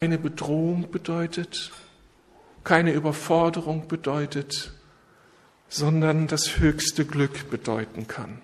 keine 0.00 0.18
Bedrohung 0.18 0.92
bedeutet, 0.92 1.72
keine 2.62 2.92
Überforderung 2.92 3.88
bedeutet, 3.88 4.72
sondern 5.68 6.28
das 6.28 6.60
höchste 6.60 7.04
Glück 7.04 7.50
bedeuten 7.50 8.06
kann. 8.06 8.40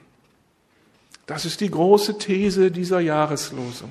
Das 1.26 1.44
ist 1.44 1.60
die 1.60 1.70
große 1.70 2.18
These 2.18 2.72
dieser 2.72 2.98
Jahreslosung. 2.98 3.90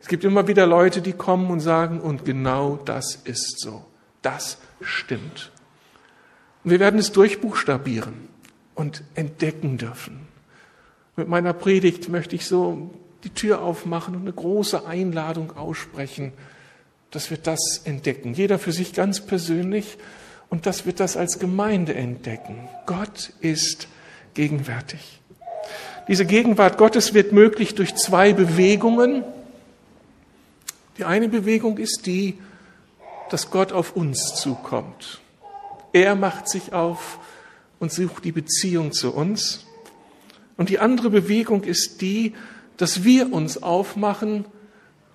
Es 0.00 0.08
gibt 0.08 0.24
immer 0.24 0.48
wieder 0.48 0.66
Leute, 0.66 1.02
die 1.02 1.12
kommen 1.12 1.50
und 1.50 1.60
sagen, 1.60 2.00
und 2.00 2.24
genau 2.24 2.76
das 2.76 3.16
ist 3.16 3.60
so. 3.60 3.84
Das 4.22 4.56
stimmt. 4.80 5.52
Und 6.64 6.70
wir 6.70 6.80
werden 6.80 6.98
es 6.98 7.12
durchbuchstabieren 7.12 8.30
und 8.74 9.04
entdecken 9.14 9.76
dürfen. 9.76 10.26
Mit 11.16 11.28
meiner 11.28 11.52
Predigt 11.52 12.08
möchte 12.08 12.34
ich 12.34 12.46
so 12.46 12.94
die 13.26 13.30
Tür 13.30 13.60
aufmachen 13.60 14.14
und 14.14 14.22
eine 14.22 14.32
große 14.32 14.86
Einladung 14.86 15.56
aussprechen, 15.56 16.32
dass 17.10 17.28
wir 17.30 17.38
das 17.38 17.80
entdecken. 17.84 18.34
Jeder 18.34 18.60
für 18.60 18.70
sich 18.70 18.92
ganz 18.92 19.20
persönlich 19.20 19.98
und 20.48 20.64
dass 20.64 20.86
wir 20.86 20.92
das 20.92 21.16
als 21.16 21.40
Gemeinde 21.40 21.92
entdecken. 21.94 22.68
Gott 22.86 23.32
ist 23.40 23.88
gegenwärtig. 24.34 25.20
Diese 26.06 26.24
Gegenwart 26.24 26.78
Gottes 26.78 27.14
wird 27.14 27.32
möglich 27.32 27.74
durch 27.74 27.96
zwei 27.96 28.32
Bewegungen. 28.32 29.24
Die 30.98 31.04
eine 31.04 31.28
Bewegung 31.28 31.78
ist 31.78 32.06
die, 32.06 32.38
dass 33.30 33.50
Gott 33.50 33.72
auf 33.72 33.96
uns 33.96 34.36
zukommt. 34.36 35.20
Er 35.92 36.14
macht 36.14 36.48
sich 36.48 36.72
auf 36.72 37.18
und 37.80 37.90
sucht 37.90 38.24
die 38.24 38.30
Beziehung 38.30 38.92
zu 38.92 39.12
uns. 39.12 39.66
Und 40.56 40.68
die 40.68 40.78
andere 40.78 41.10
Bewegung 41.10 41.64
ist 41.64 42.00
die, 42.00 42.32
dass 42.76 43.04
wir 43.04 43.32
uns 43.32 43.62
aufmachen, 43.62 44.44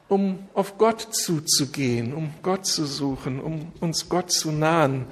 um 0.08 0.40
auf 0.54 0.78
Gott 0.78 1.08
zuzugehen, 1.12 2.14
um 2.14 2.32
Gott 2.44 2.66
zu 2.66 2.86
suchen, 2.86 3.40
um 3.40 3.72
uns 3.80 4.10
Gott 4.10 4.32
zu 4.32 4.52
nahen. 4.52 5.06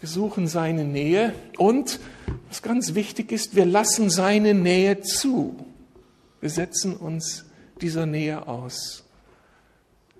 Wir 0.00 0.08
suchen 0.08 0.48
seine 0.48 0.84
Nähe 0.84 1.34
und, 1.56 2.00
was 2.48 2.62
ganz 2.62 2.94
wichtig 2.94 3.30
ist, 3.32 3.54
wir 3.54 3.64
lassen 3.64 4.10
seine 4.10 4.52
Nähe 4.52 5.00
zu. 5.02 5.56
Wir 6.40 6.50
setzen 6.50 6.96
uns 6.96 7.44
dieser 7.80 8.06
Nähe 8.06 8.48
aus. 8.48 9.03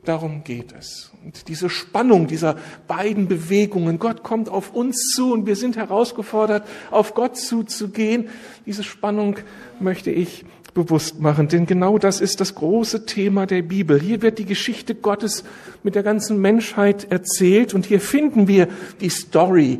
Darum 0.04 0.44
geht 0.44 0.74
es. 0.78 1.10
Und 1.24 1.48
diese 1.48 1.70
Spannung 1.70 2.26
dieser 2.26 2.56
beiden 2.86 3.26
Bewegungen, 3.26 3.98
Gott 3.98 4.22
kommt 4.22 4.50
auf 4.50 4.74
uns 4.74 5.12
zu 5.14 5.32
und 5.32 5.46
wir 5.46 5.56
sind 5.56 5.76
herausgefordert, 5.76 6.66
auf 6.90 7.14
Gott 7.14 7.38
zuzugehen, 7.38 8.28
diese 8.66 8.84
Spannung 8.84 9.36
möchte 9.80 10.10
ich 10.10 10.44
bewusst 10.74 11.20
machen, 11.20 11.48
denn 11.48 11.66
genau 11.66 11.98
das 11.98 12.20
ist 12.20 12.40
das 12.40 12.56
große 12.56 13.06
Thema 13.06 13.46
der 13.46 13.62
Bibel. 13.62 13.98
Hier 14.00 14.22
wird 14.22 14.38
die 14.38 14.44
Geschichte 14.44 14.94
Gottes 14.94 15.44
mit 15.84 15.94
der 15.94 16.02
ganzen 16.02 16.40
Menschheit 16.40 17.10
erzählt 17.10 17.74
und 17.74 17.86
hier 17.86 18.00
finden 18.00 18.48
wir 18.48 18.68
die 19.00 19.08
Story, 19.08 19.78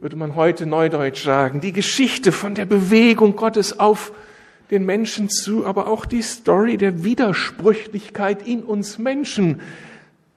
würde 0.00 0.16
man 0.16 0.34
heute 0.34 0.66
neudeutsch 0.66 1.24
sagen, 1.24 1.60
die 1.60 1.72
Geschichte 1.72 2.32
von 2.32 2.54
der 2.54 2.66
Bewegung 2.66 3.36
Gottes 3.36 3.78
auf 3.78 4.12
den 4.70 4.84
Menschen 4.84 5.28
zu, 5.28 5.66
aber 5.66 5.88
auch 5.88 6.06
die 6.06 6.22
Story 6.22 6.76
der 6.76 7.04
Widersprüchlichkeit 7.04 8.46
in 8.46 8.62
uns 8.62 8.98
Menschen 8.98 9.60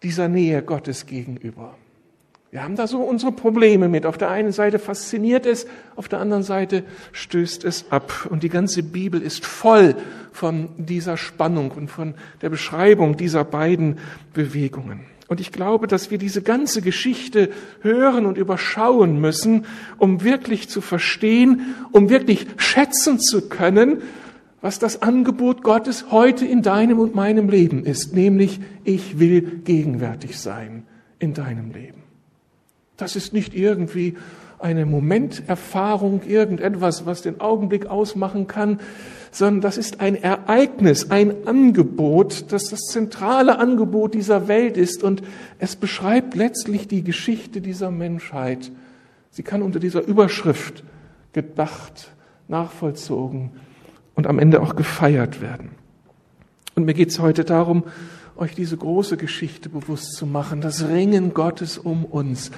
dieser 0.03 0.27
Nähe 0.27 0.61
Gottes 0.61 1.05
gegenüber. 1.05 1.75
Wir 2.51 2.63
haben 2.63 2.75
da 2.75 2.87
so 2.87 3.01
unsere 3.01 3.31
Probleme 3.31 3.89
mit. 3.89 4.07
Auf 4.07 4.17
der 4.17 4.31
einen 4.31 4.51
Seite 4.51 4.79
fasziniert 4.79 5.45
es, 5.45 5.67
auf 5.95 6.07
der 6.07 6.19
anderen 6.19 6.41
Seite 6.41 6.83
stößt 7.11 7.63
es 7.63 7.91
ab. 7.91 8.27
Und 8.29 8.41
die 8.41 8.49
ganze 8.49 8.81
Bibel 8.81 9.21
ist 9.21 9.45
voll 9.45 9.95
von 10.31 10.69
dieser 10.77 11.15
Spannung 11.15 11.69
und 11.71 11.89
von 11.89 12.15
der 12.41 12.49
Beschreibung 12.49 13.17
dieser 13.17 13.43
beiden 13.43 13.99
Bewegungen. 14.33 15.01
Und 15.27 15.39
ich 15.39 15.51
glaube, 15.51 15.85
dass 15.85 16.09
wir 16.09 16.17
diese 16.17 16.41
ganze 16.41 16.81
Geschichte 16.81 17.51
hören 17.81 18.25
und 18.25 18.35
überschauen 18.35 19.21
müssen, 19.21 19.65
um 19.99 20.23
wirklich 20.23 20.69
zu 20.69 20.81
verstehen, 20.81 21.75
um 21.91 22.09
wirklich 22.09 22.47
schätzen 22.57 23.19
zu 23.19 23.47
können, 23.47 24.01
was 24.61 24.79
das 24.79 25.01
Angebot 25.01 25.63
Gottes 25.63 26.11
heute 26.11 26.45
in 26.45 26.61
deinem 26.61 26.99
und 26.99 27.15
meinem 27.15 27.49
Leben 27.49 27.85
ist, 27.85 28.13
nämlich 28.13 28.59
ich 28.83 29.19
will 29.19 29.61
gegenwärtig 29.63 30.37
sein 30.39 30.83
in 31.17 31.33
deinem 31.33 31.71
Leben. 31.71 32.03
Das 32.97 33.15
ist 33.15 33.33
nicht 33.33 33.55
irgendwie 33.55 34.17
eine 34.59 34.85
Momenterfahrung, 34.85 36.23
irgendetwas, 36.27 37.05
was 37.05 37.21
den 37.21 37.39
Augenblick 37.39 37.85
ausmachen 37.85 38.47
kann, 38.47 38.81
sondern 39.31 39.61
das 39.61 39.77
ist 39.77 40.01
ein 40.01 40.15
Ereignis, 40.15 41.09
ein 41.09 41.47
Angebot, 41.47 42.51
das 42.51 42.65
das 42.65 42.81
zentrale 42.81 43.57
Angebot 43.57 44.13
dieser 44.13 44.49
Welt 44.49 44.75
ist 44.75 45.03
und 45.03 45.23
es 45.59 45.77
beschreibt 45.77 46.35
letztlich 46.35 46.89
die 46.89 47.03
Geschichte 47.03 47.61
dieser 47.61 47.89
Menschheit. 47.91 48.71
Sie 49.29 49.43
kann 49.43 49.61
unter 49.61 49.79
dieser 49.79 50.05
Überschrift 50.05 50.83
gedacht, 51.31 52.11
nachvollzogen 52.49 53.51
und 54.19 54.27
am 54.27 54.37
Ende 54.37 54.61
auch 54.61 54.75
gefeiert 54.75 55.41
werden. 55.41 55.71
Und 56.75 56.85
mir 56.85 56.93
geht 56.93 57.09
es 57.09 57.19
heute 57.19 57.43
darum, 57.43 57.83
euch 58.35 58.53
diese 58.53 58.77
große 58.77 59.17
Geschichte 59.17 59.69
bewusst 59.69 60.13
zu 60.13 60.27
machen, 60.27 60.61
das 60.61 60.87
Ringen 60.87 61.33
Gottes 61.33 61.79
um 61.79 62.05
uns, 62.05 62.51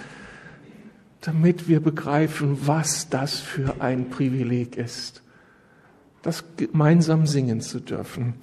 damit 1.22 1.70
wir 1.70 1.80
begreifen, 1.80 2.68
was 2.68 3.10
das 3.10 3.40
für 3.40 3.80
ein 3.80 4.10
Privileg 4.10 4.76
ist 4.76 5.22
das 6.22 6.44
gemeinsam 6.58 7.26
singen 7.26 7.62
zu 7.62 7.80
dürfen. 7.80 8.36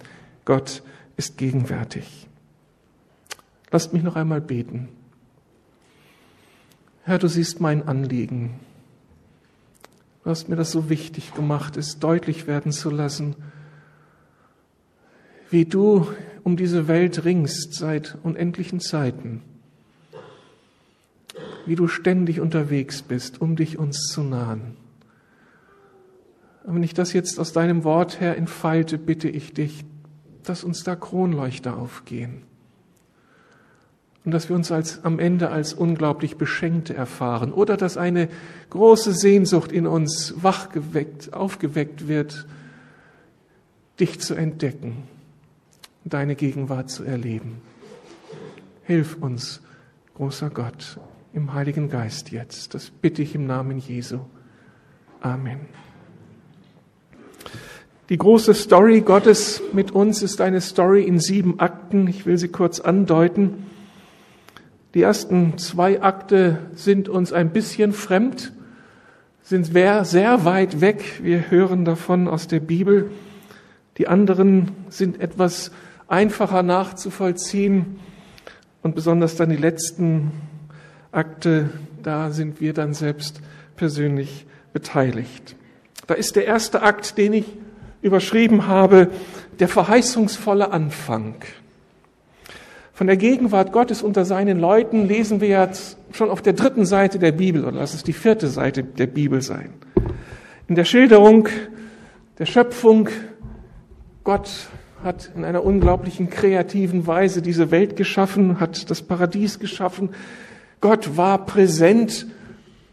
Gott 0.45 0.83
ist 1.17 1.37
gegenwärtig. 1.39 2.27
Lasst 3.71 3.93
mich 3.93 4.03
noch 4.03 4.17
einmal 4.17 4.41
beten. 4.41 4.89
Herr, 7.05 7.19
du 7.19 7.29
siehst 7.29 7.61
mein 7.61 7.87
Anliegen. 7.87 8.59
Du 10.29 10.33
hast 10.33 10.51
mir 10.51 10.57
das 10.57 10.73
so 10.73 10.91
wichtig 10.91 11.33
gemacht, 11.33 11.79
es 11.79 12.01
deutlich 12.01 12.47
werden 12.47 12.71
zu 12.71 12.91
lassen, 12.91 13.35
wie 15.49 15.65
du 15.65 16.07
um 16.45 16.59
diese 16.59 16.87
Welt 16.87 17.25
ringst 17.25 17.73
seit 17.73 18.19
unendlichen 18.23 18.79
Zeiten, 18.79 19.41
wie 21.65 21.77
du 21.77 21.89
ständig 21.89 22.43
unterwegs 22.43 23.01
bist, 23.01 23.41
um 23.41 23.57
dich 23.57 23.79
uns 23.79 24.03
zu 24.09 24.23
nahen. 24.23 24.77
Und 26.65 26.75
wenn 26.75 26.83
ich 26.83 26.93
das 26.93 27.15
jetzt 27.15 27.41
aus 27.41 27.55
deinem 27.55 27.83
Wort 27.83 28.21
her 28.21 28.37
entfalte, 28.37 28.99
bitte 28.99 29.31
ich 29.31 29.55
dich, 29.55 29.87
dass 30.43 30.63
uns 30.63 30.85
da 30.85 30.95
Kronleuchter 30.95 31.79
aufgehen. 31.79 32.43
Und 34.29 34.33
dass 34.33 34.51
wir 34.51 34.57
uns 34.57 34.71
als, 34.71 35.07
am 35.07 35.21
Ende 35.21 35.49
als 35.49 35.73
unglaublich 35.73 36.37
Beschenkte 36.37 36.93
erfahren. 36.93 37.51
Oder 37.51 37.79
dass 37.79 37.97
eine 37.97 38.29
große 38.69 39.15
Sehnsucht 39.15 39.73
in 39.73 39.87
uns 39.87 40.35
wachgeweckt, 40.43 41.33
aufgeweckt 41.33 42.09
wird, 42.09 42.47
dich 43.99 44.21
zu 44.21 44.35
entdecken, 44.35 45.05
deine 46.05 46.35
Gegenwart 46.35 46.91
zu 46.91 47.05
erleben. 47.05 47.63
Hilf 48.83 49.17
uns, 49.19 49.63
großer 50.15 50.51
Gott, 50.51 50.99
im 51.33 51.55
Heiligen 51.55 51.89
Geist 51.89 52.31
jetzt. 52.31 52.75
Das 52.75 52.91
bitte 52.91 53.23
ich 53.23 53.35
im 53.35 53.47
Namen 53.47 53.79
Jesu. 53.79 54.19
Amen. 55.23 55.61
Die 58.11 58.19
große 58.19 58.53
Story 58.53 59.01
Gottes 59.01 59.63
mit 59.73 59.93
uns 59.93 60.21
ist 60.21 60.43
eine 60.43 60.61
Story 60.61 61.05
in 61.05 61.19
sieben 61.19 61.61
Akten. 61.61 62.07
Ich 62.09 62.27
will 62.27 62.37
sie 62.37 62.49
kurz 62.49 62.79
andeuten. 62.79 63.68
Die 64.95 65.03
ersten 65.03 65.59
zwei 65.59 66.01
Akte 66.01 66.59
sind 66.75 67.11
uns 67.11 67.33
ein 67.35 67.51
bisschen 67.51 67.93
fremd, 67.93 68.53
sind 69.43 69.67
sehr 69.67 70.45
weit 70.45 70.81
weg. 70.81 71.21
Wir 71.23 71.51
hören 71.51 71.85
davon 71.85 72.27
aus 72.27 72.49
der 72.49 72.61
Bibel. 72.61 73.11
Die 73.99 74.09
anderen 74.09 74.71
sind 74.89 75.21
etwas 75.21 75.73
einfacher 76.07 76.63
nachzuvollziehen. 76.63 77.99
Und 78.83 78.95
besonders 78.95 79.37
dann 79.37 79.51
die 79.51 79.57
letzten 79.57 80.31
Akte, 81.13 81.69
da 82.03 82.31
sind 82.31 82.61
wir 82.61 82.73
dann 82.73 82.95
selbst 82.95 83.43
persönlich 83.77 84.47
beteiligt. 84.73 85.57
Da 86.07 86.15
ist 86.15 86.37
der 86.37 86.47
erste 86.47 86.83
Akt, 86.83 87.19
den 87.19 87.35
ich 87.35 87.47
überschrieben 88.01 88.67
habe, 88.67 89.11
der 89.59 89.69
verheißungsvolle 89.69 90.73
Anfang. 90.73 91.35
Von 92.99 93.07
der 93.07 93.17
Gegenwart 93.17 93.71
Gottes 93.71 94.03
unter 94.03 94.25
seinen 94.25 94.59
Leuten 94.59 95.07
lesen 95.07 95.41
wir 95.41 95.47
jetzt 95.47 95.99
schon 96.11 96.31
auf 96.31 96.43
der 96.43 96.55
dritten 96.55 96.85
Seite 96.85 97.21
der 97.21 97.31
Bibel, 97.31 97.65
oder 97.65 97.79
lass 97.79 97.95
es 97.95 98.03
die 98.03 98.13
vierte 98.13 98.49
Seite 98.49 98.83
der 98.83 99.07
Bibel 99.07 99.41
sein. 99.41 99.71
In 100.67 100.75
der 100.75 100.85
Schilderung 100.85 101.49
der 102.41 102.47
Schöpfung, 102.47 103.09
Gott 104.25 104.51
hat 105.05 105.31
in 105.37 105.45
einer 105.45 105.65
unglaublichen 105.65 106.29
kreativen 106.29 107.07
Weise 107.07 107.41
diese 107.41 107.71
Welt 107.71 107.95
geschaffen, 107.95 108.59
hat 108.59 108.91
das 108.91 109.03
Paradies 109.03 109.61
geschaffen. 109.61 110.09
Gott 110.81 111.17
war 111.17 111.47
präsent 111.47 112.27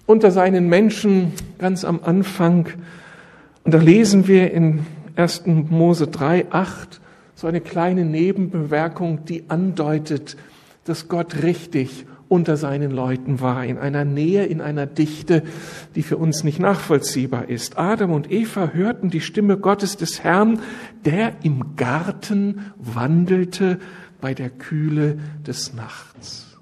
unter 0.05 0.29
seinen 0.29 0.69
Menschen 0.69 1.33
ganz 1.57 1.83
am 1.83 2.01
Anfang. 2.03 2.67
Und 3.63 3.73
da 3.73 3.79
lesen 3.79 4.27
wir 4.27 4.51
in 4.51 4.85
1. 5.15 5.47
Mose 5.47 6.05
3, 6.05 6.51
8 6.51 7.01
so 7.35 7.47
eine 7.47 7.61
kleine 7.61 8.05
Nebenbemerkung, 8.05 9.25
die 9.25 9.49
andeutet, 9.49 10.37
dass 10.85 11.07
Gott 11.07 11.43
richtig 11.43 12.05
unter 12.27 12.57
seinen 12.57 12.91
Leuten 12.91 13.39
war, 13.39 13.65
in 13.65 13.77
einer 13.77 14.03
Nähe, 14.03 14.45
in 14.45 14.61
einer 14.61 14.87
Dichte, 14.87 15.43
die 15.95 16.01
für 16.01 16.17
uns 16.17 16.43
nicht 16.43 16.59
nachvollziehbar 16.59 17.49
ist. 17.49 17.77
Adam 17.77 18.11
und 18.11 18.31
Eva 18.31 18.69
hörten 18.69 19.09
die 19.09 19.21
Stimme 19.21 19.57
Gottes 19.57 19.97
des 19.97 20.23
Herrn, 20.23 20.59
der 21.03 21.33
im 21.43 21.75
Garten 21.75 22.71
wandelte 22.77 23.79
bei 24.21 24.33
der 24.33 24.49
Kühle 24.49 25.19
des 25.45 25.73
Nachts. 25.73 26.57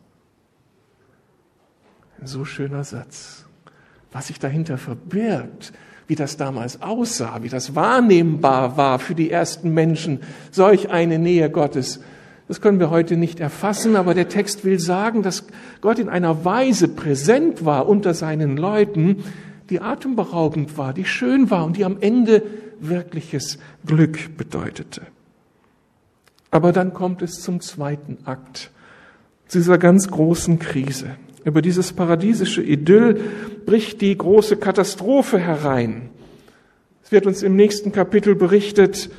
Ein 2.20 2.28
so 2.28 2.44
schöner 2.46 2.84
Satz. 2.84 3.46
Was 4.12 4.28
sich 4.28 4.40
dahinter 4.40 4.78
verbirgt, 4.78 5.74
wie 6.14 6.16
das 6.16 6.38
damals 6.38 6.80
aussah, 6.84 7.40
wie 7.42 7.50
das 7.50 7.74
wahrnehmbar 7.74 8.78
war 8.78 9.00
für 9.00 9.16
die 9.16 9.32
ersten 9.32 9.74
Menschen, 9.74 10.20
solch 10.52 10.92
eine 10.92 11.18
Nähe 11.18 11.50
Gottes, 11.50 12.02
das 12.48 12.62
können 12.62 12.80
wir 12.80 12.92
heute 12.92 13.18
nicht 13.18 13.40
erfassen, 13.40 13.96
aber 13.96 14.14
der 14.14 14.30
Text 14.30 14.64
will 14.64 14.80
sagen, 14.80 15.24
dass 15.24 15.46
Gott 15.82 15.98
in 15.98 16.10
einer 16.10 16.46
Weise 16.46 16.88
präsent 16.88 17.66
war 17.66 17.88
unter 17.88 18.14
seinen 18.14 18.58
Leuten, 18.58 19.24
die 19.72 19.82
atemberaubend 19.82 20.78
war, 20.78 20.94
die 20.94 21.06
schön 21.06 21.50
war 21.50 21.66
und 21.66 21.78
die 21.78 21.84
am 21.84 21.98
Ende 22.00 22.44
wirkliches 22.80 23.58
Glück 23.84 24.38
bedeutete. 24.38 25.02
Aber 26.52 26.74
dann 26.74 26.94
kommt 26.94 27.24
es 27.24 27.42
zum 27.42 27.60
zweiten 27.60 28.20
Akt, 28.26 28.70
zu 29.48 29.58
dieser 29.58 29.80
ganz 29.80 30.10
großen 30.10 30.60
Krise. 30.60 31.16
Über 31.46 31.62
dieses 31.62 31.92
paradiesische 31.92 32.62
Idyll 32.64 33.20
bricht 33.66 34.02
die 34.02 34.18
große 34.18 34.58
Katastrophe 34.58 35.40
herein. 35.40 36.10
Es 37.04 37.12
wird 37.12 37.26
uns 37.26 37.44
im 37.44 37.56
nächsten 37.56 37.92
Kapitel 37.92 38.36
berichtet, 38.36 39.10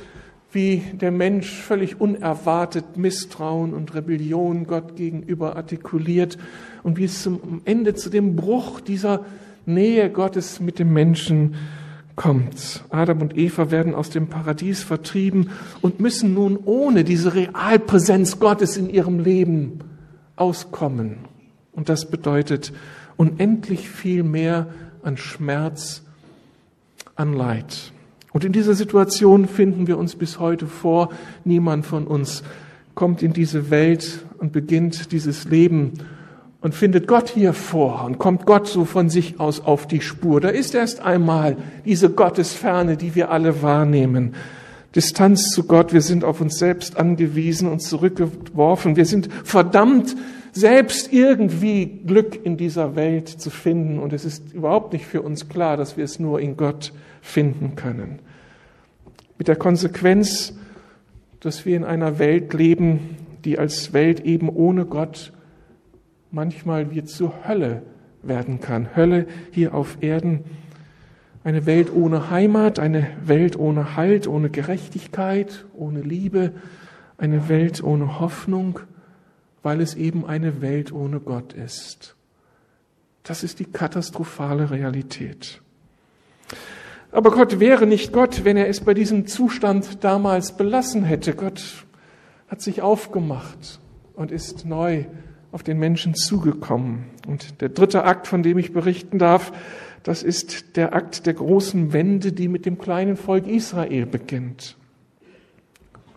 wie 0.51 0.81
der 0.93 1.11
Mensch 1.11 1.51
völlig 1.51 1.99
unerwartet 1.99 2.97
Misstrauen 2.97 3.73
und 3.73 3.93
Rebellion 3.93 4.65
Gott 4.65 4.95
gegenüber 4.95 5.55
artikuliert 5.55 6.37
und 6.81 6.97
wie 6.97 7.03
es 7.03 7.21
zum 7.21 7.61
Ende 7.65 7.93
zu 7.93 8.09
dem 8.09 8.35
Bruch 8.35 8.79
dieser 8.79 9.25
Nähe 9.65 10.09
Gottes 10.09 10.59
mit 10.59 10.79
dem 10.79 10.93
Menschen 10.93 11.55
kommt. 12.15 12.85
Adam 12.89 13.21
und 13.21 13.37
Eva 13.37 13.69
werden 13.69 13.93
aus 13.93 14.09
dem 14.09 14.27
Paradies 14.27 14.81
vertrieben 14.81 15.49
und 15.81 15.99
müssen 15.99 16.33
nun 16.33 16.57
ohne 16.63 17.03
diese 17.03 17.35
Realpräsenz 17.35 18.39
Gottes 18.39 18.77
in 18.77 18.89
ihrem 18.89 19.19
Leben 19.19 19.79
auskommen. 20.37 21.34
Und 21.75 21.89
das 21.89 22.09
bedeutet 22.09 22.73
unendlich 23.17 23.89
viel 23.89 24.23
mehr 24.23 24.67
an 25.03 25.17
Schmerz, 25.17 26.01
an 27.15 27.33
Leid. 27.33 27.91
Und 28.31 28.43
in 28.43 28.51
dieser 28.51 28.73
Situation 28.73 29.47
finden 29.47 29.87
wir 29.87 29.97
uns 29.97 30.15
bis 30.15 30.39
heute 30.39 30.67
vor. 30.67 31.09
Niemand 31.43 31.85
von 31.85 32.07
uns 32.07 32.43
kommt 32.93 33.21
in 33.23 33.33
diese 33.33 33.69
Welt 33.69 34.25
und 34.39 34.51
beginnt 34.51 35.11
dieses 35.11 35.45
Leben 35.45 35.93
und 36.61 36.73
findet 36.73 37.07
Gott 37.07 37.29
hier 37.29 37.53
vor 37.53 38.03
und 38.05 38.17
kommt 38.17 38.45
Gott 38.45 38.67
so 38.67 38.85
von 38.85 39.09
sich 39.09 39.39
aus 39.39 39.61
auf 39.61 39.87
die 39.87 40.01
Spur. 40.01 40.41
Da 40.41 40.49
ist 40.49 40.73
erst 40.73 40.99
einmal 40.99 41.57
diese 41.85 42.09
Gottesferne, 42.09 42.97
die 42.97 43.15
wir 43.15 43.31
alle 43.31 43.61
wahrnehmen. 43.61 44.33
Distanz 44.95 45.51
zu 45.51 45.65
Gott, 45.65 45.93
wir 45.93 46.01
sind 46.01 46.23
auf 46.23 46.41
uns 46.41 46.57
selbst 46.57 46.97
angewiesen 46.97 47.69
und 47.69 47.81
zurückgeworfen. 47.81 48.95
Wir 48.95 49.05
sind 49.05 49.29
verdammt, 49.43 50.15
selbst 50.55 51.11
irgendwie 51.11 51.85
Glück 51.85 52.45
in 52.45 52.55
dieser 52.55 52.95
Welt 52.95 53.27
zu 53.27 53.49
finden. 53.49 53.99
Und 53.99 54.13
es 54.13 54.23
ist 54.23 54.53
überhaupt 54.53 54.93
nicht 54.93 55.05
für 55.05 55.21
uns 55.21 55.49
klar, 55.49 55.75
dass 55.75 55.97
wir 55.97 56.05
es 56.05 56.17
nur 56.17 56.39
in 56.39 56.55
Gott 56.55 56.93
finden 57.21 57.75
können. 57.75 58.19
Mit 59.37 59.49
der 59.49 59.57
Konsequenz, 59.57 60.53
dass 61.41 61.65
wir 61.65 61.75
in 61.75 61.83
einer 61.83 62.19
Welt 62.19 62.53
leben, 62.53 63.17
die 63.43 63.59
als 63.59 63.91
Welt 63.91 64.21
eben 64.21 64.47
ohne 64.47 64.85
Gott 64.85 65.33
manchmal 66.31 66.89
wie 66.89 67.03
zur 67.03 67.33
Hölle 67.45 67.81
werden 68.23 68.61
kann. 68.61 68.95
Hölle 68.95 69.27
hier 69.51 69.75
auf 69.75 69.97
Erden. 69.99 70.45
Eine 71.43 71.65
Welt 71.65 71.93
ohne 71.93 72.29
Heimat, 72.29 72.79
eine 72.79 73.07
Welt 73.25 73.59
ohne 73.59 73.97
Halt, 73.97 74.25
ohne 74.25 74.49
Gerechtigkeit, 74.49 75.65
ohne 75.73 75.99
Liebe, 75.99 76.53
eine 77.17 77.49
Welt 77.49 77.83
ohne 77.83 78.21
Hoffnung, 78.21 78.79
weil 79.65 79.81
es 79.81 79.95
eben 79.95 80.27
eine 80.27 80.61
Welt 80.61 80.91
ohne 80.91 81.19
Gott 81.19 81.53
ist. 81.53 82.15
Das 83.23 83.43
ist 83.43 83.59
die 83.59 83.65
katastrophale 83.65 84.69
Realität. 84.69 85.59
Aber 87.11 87.31
Gott 87.31 87.59
wäre 87.59 87.87
nicht 87.87 88.13
Gott, 88.13 88.45
wenn 88.45 88.57
er 88.57 88.69
es 88.69 88.81
bei 88.81 88.93
diesem 88.93 89.25
Zustand 89.25 90.03
damals 90.03 90.55
belassen 90.55 91.03
hätte. 91.03 91.33
Gott 91.33 91.85
hat 92.47 92.61
sich 92.61 92.83
aufgemacht 92.83 93.79
und 94.13 94.31
ist 94.31 94.65
neu 94.65 95.05
auf 95.51 95.63
den 95.63 95.79
Menschen 95.79 96.13
zugekommen. 96.13 97.05
Und 97.25 97.59
der 97.59 97.69
dritte 97.69 98.03
Akt, 98.03 98.27
von 98.27 98.43
dem 98.43 98.59
ich 98.59 98.71
berichten 98.71 99.17
darf, 99.17 99.51
das 100.03 100.21
ist 100.21 100.77
der 100.77 100.93
Akt 100.93 101.25
der 101.25 101.33
großen 101.33 101.91
Wende, 101.91 102.33
die 102.33 102.49
mit 102.49 102.67
dem 102.67 102.77
kleinen 102.77 103.17
Volk 103.17 103.47
Israel 103.47 104.05
beginnt. 104.05 104.77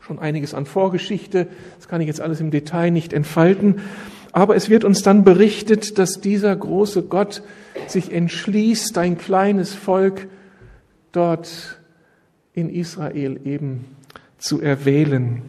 Schon 0.09 0.19
einiges 0.19 0.55
an 0.55 0.65
Vorgeschichte, 0.65 1.49
das 1.77 1.87
kann 1.87 2.01
ich 2.01 2.07
jetzt 2.07 2.23
alles 2.23 2.41
im 2.41 2.51
Detail 2.51 2.91
nicht 2.91 3.13
entfalten, 3.13 3.83
aber 4.33 4.57
es 4.57 4.71
wird 4.71 4.85
uns 4.85 5.03
dann 5.03 5.23
berichtet, 5.23 5.99
dass 5.99 6.23
dieser 6.23 6.57
große 6.57 7.03
Gott 7.03 7.43
sich 7.87 8.11
entschließt, 8.11 8.97
ein 8.97 9.19
kleines 9.19 9.75
Volk 9.75 10.29
dort 11.13 11.79
in 12.55 12.71
Israel 12.71 13.39
eben 13.45 13.85
zu 14.39 14.63
erwählen, 14.63 15.43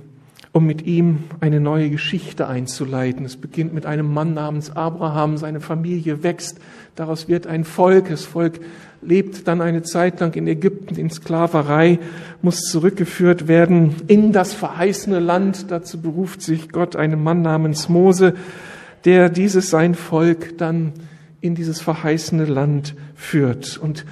um 0.51 0.65
mit 0.65 0.85
ihm 0.85 1.23
eine 1.39 1.61
neue 1.61 1.89
Geschichte 1.89 2.49
einzuleiten. 2.49 3.25
Es 3.25 3.37
beginnt 3.37 3.73
mit 3.73 3.85
einem 3.85 4.13
Mann 4.13 4.33
namens 4.33 4.71
Abraham, 4.75 5.37
seine 5.37 5.61
Familie 5.61 6.21
wächst, 6.21 6.59
daraus 6.95 7.29
wird 7.29 7.47
ein 7.47 7.63
Volk, 7.63 8.09
das 8.09 8.25
Volk 8.25 8.59
lebt 9.01 9.47
dann 9.47 9.61
eine 9.61 9.83
Zeit 9.83 10.19
lang 10.19 10.33
in 10.35 10.47
Ägypten 10.47 10.95
in 10.95 11.09
Sklaverei, 11.09 11.99
muss 12.41 12.63
zurückgeführt 12.63 13.47
werden 13.47 13.95
in 14.07 14.31
das 14.31 14.53
verheißene 14.53 15.19
Land. 15.19 15.71
Dazu 15.71 16.01
beruft 16.01 16.41
sich 16.41 16.69
Gott 16.69 16.95
einen 16.95 17.23
Mann 17.23 17.41
namens 17.41 17.89
Mose, 17.89 18.33
der 19.05 19.29
dieses 19.29 19.69
sein 19.69 19.95
Volk 19.95 20.57
dann 20.57 20.93
in 21.41 21.55
dieses 21.55 21.79
verheißene 21.79 22.45
Land 22.45 22.95
führt. 23.15 23.77
Und 23.77 24.05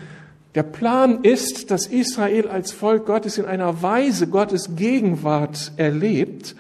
der 0.56 0.64
Plan 0.64 1.20
ist, 1.24 1.70
dass 1.72 1.86
Israel 1.86 2.48
als 2.48 2.72
Volk 2.72 3.06
Gottes 3.06 3.38
in 3.38 3.46
einer 3.46 3.82
Weise 3.84 4.28
Gottes 4.28 4.76
Gegenwart 4.76 5.74
erlebt, 5.78 6.56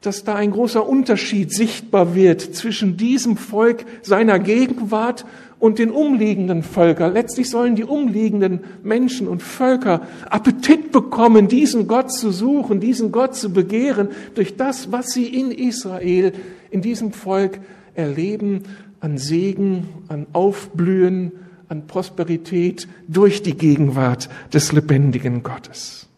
dass 0.00 0.24
da 0.24 0.34
ein 0.34 0.50
großer 0.50 0.86
Unterschied 0.86 1.52
sichtbar 1.52 2.14
wird 2.14 2.40
zwischen 2.40 2.96
diesem 2.96 3.36
Volk 3.36 3.84
seiner 4.02 4.38
Gegenwart 4.38 5.26
und 5.60 5.78
den 5.78 5.90
umliegenden 5.90 6.62
Völkern. 6.62 7.12
Letztlich 7.12 7.50
sollen 7.50 7.76
die 7.76 7.84
umliegenden 7.84 8.60
Menschen 8.82 9.28
und 9.28 9.42
Völker 9.42 10.00
Appetit 10.28 10.90
bekommen, 10.90 11.46
diesen 11.46 11.86
Gott 11.86 12.10
zu 12.10 12.32
suchen, 12.32 12.80
diesen 12.80 13.12
Gott 13.12 13.36
zu 13.36 13.52
begehren, 13.52 14.08
durch 14.34 14.56
das, 14.56 14.90
was 14.90 15.12
sie 15.12 15.26
in 15.26 15.52
Israel, 15.52 16.32
in 16.70 16.80
diesem 16.80 17.12
Volk 17.12 17.60
erleben, 17.94 18.64
an 19.00 19.18
Segen, 19.18 19.88
an 20.08 20.26
Aufblühen, 20.32 21.32
an 21.68 21.86
Prosperität 21.86 22.88
durch 23.06 23.42
die 23.42 23.56
Gegenwart 23.56 24.28
des 24.52 24.72
lebendigen 24.72 25.42
Gottes. 25.42 26.08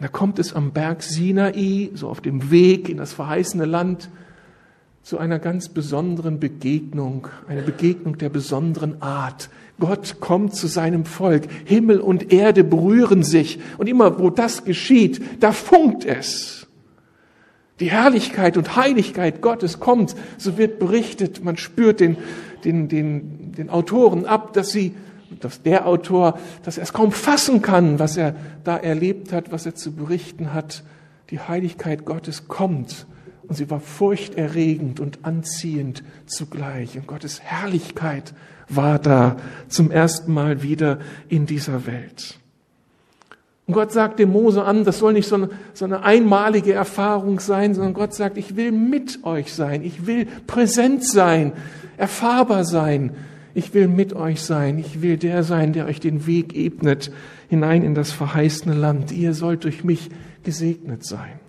Da 0.00 0.08
kommt 0.08 0.38
es 0.38 0.54
am 0.54 0.72
Berg 0.72 1.02
Sinai, 1.02 1.90
so 1.94 2.08
auf 2.08 2.20
dem 2.20 2.50
Weg 2.50 2.88
in 2.88 2.96
das 2.96 3.12
verheißene 3.12 3.66
Land, 3.66 4.08
zu 5.08 5.16
einer 5.16 5.38
ganz 5.38 5.70
besonderen 5.70 6.38
Begegnung, 6.38 7.28
eine 7.48 7.62
Begegnung 7.62 8.18
der 8.18 8.28
besonderen 8.28 9.00
Art. 9.00 9.48
Gott 9.80 10.20
kommt 10.20 10.54
zu 10.54 10.66
seinem 10.66 11.06
Volk. 11.06 11.48
Himmel 11.64 11.98
und 12.00 12.30
Erde 12.30 12.62
berühren 12.62 13.22
sich. 13.22 13.58
Und 13.78 13.88
immer 13.88 14.18
wo 14.18 14.28
das 14.28 14.66
geschieht, 14.66 15.22
da 15.40 15.52
funkt 15.52 16.04
es. 16.04 16.66
Die 17.80 17.90
Herrlichkeit 17.90 18.58
und 18.58 18.76
Heiligkeit 18.76 19.40
Gottes 19.40 19.80
kommt. 19.80 20.14
So 20.36 20.58
wird 20.58 20.78
berichtet. 20.78 21.42
Man 21.42 21.56
spürt 21.56 22.00
den, 22.00 22.18
den, 22.64 22.88
den, 22.88 23.52
den 23.52 23.70
Autoren 23.70 24.26
ab, 24.26 24.52
dass 24.52 24.72
sie, 24.72 24.94
dass 25.40 25.62
der 25.62 25.86
Autor, 25.86 26.38
dass 26.64 26.76
er 26.76 26.82
es 26.82 26.92
kaum 26.92 27.12
fassen 27.12 27.62
kann, 27.62 27.98
was 27.98 28.18
er 28.18 28.36
da 28.62 28.76
erlebt 28.76 29.32
hat, 29.32 29.52
was 29.52 29.64
er 29.64 29.74
zu 29.74 29.92
berichten 29.92 30.52
hat. 30.52 30.82
Die 31.30 31.40
Heiligkeit 31.40 32.04
Gottes 32.04 32.46
kommt 32.46 33.06
und 33.48 33.56
sie 33.56 33.70
war 33.70 33.80
furchterregend 33.80 35.00
und 35.00 35.20
anziehend 35.22 36.02
zugleich. 36.26 36.96
Und 36.96 37.06
Gottes 37.06 37.40
Herrlichkeit 37.40 38.34
war 38.68 38.98
da 38.98 39.36
zum 39.68 39.90
ersten 39.90 40.32
Mal 40.32 40.62
wieder 40.62 40.98
in 41.28 41.46
dieser 41.46 41.86
Welt. 41.86 42.38
Und 43.66 43.74
Gott 43.74 43.92
sagt 43.92 44.18
dem 44.18 44.30
Mose 44.32 44.64
an, 44.64 44.84
das 44.84 44.98
soll 44.98 45.14
nicht 45.14 45.28
so 45.28 45.36
eine, 45.36 45.50
so 45.74 45.84
eine 45.84 46.02
einmalige 46.02 46.72
Erfahrung 46.72 47.40
sein, 47.40 47.74
sondern 47.74 47.94
Gott 47.94 48.14
sagt, 48.14 48.38
ich 48.38 48.56
will 48.56 48.72
mit 48.72 49.24
euch 49.24 49.52
sein, 49.52 49.82
ich 49.82 50.06
will 50.06 50.26
präsent 50.46 51.04
sein, 51.04 51.52
erfahrbar 51.96 52.64
sein. 52.64 53.12
Ich 53.54 53.74
will 53.74 53.88
mit 53.88 54.12
euch 54.12 54.42
sein. 54.42 54.78
Ich 54.78 55.02
will 55.02 55.16
der 55.16 55.42
sein, 55.42 55.72
der 55.72 55.86
euch 55.86 55.98
den 55.98 56.26
Weg 56.26 56.54
ebnet 56.54 57.10
hinein 57.48 57.82
in 57.82 57.94
das 57.94 58.12
verheißene 58.12 58.74
Land. 58.74 59.10
Ihr 59.10 59.34
sollt 59.34 59.64
durch 59.64 59.82
mich 59.82 60.10
gesegnet 60.44 61.04
sein. 61.04 61.40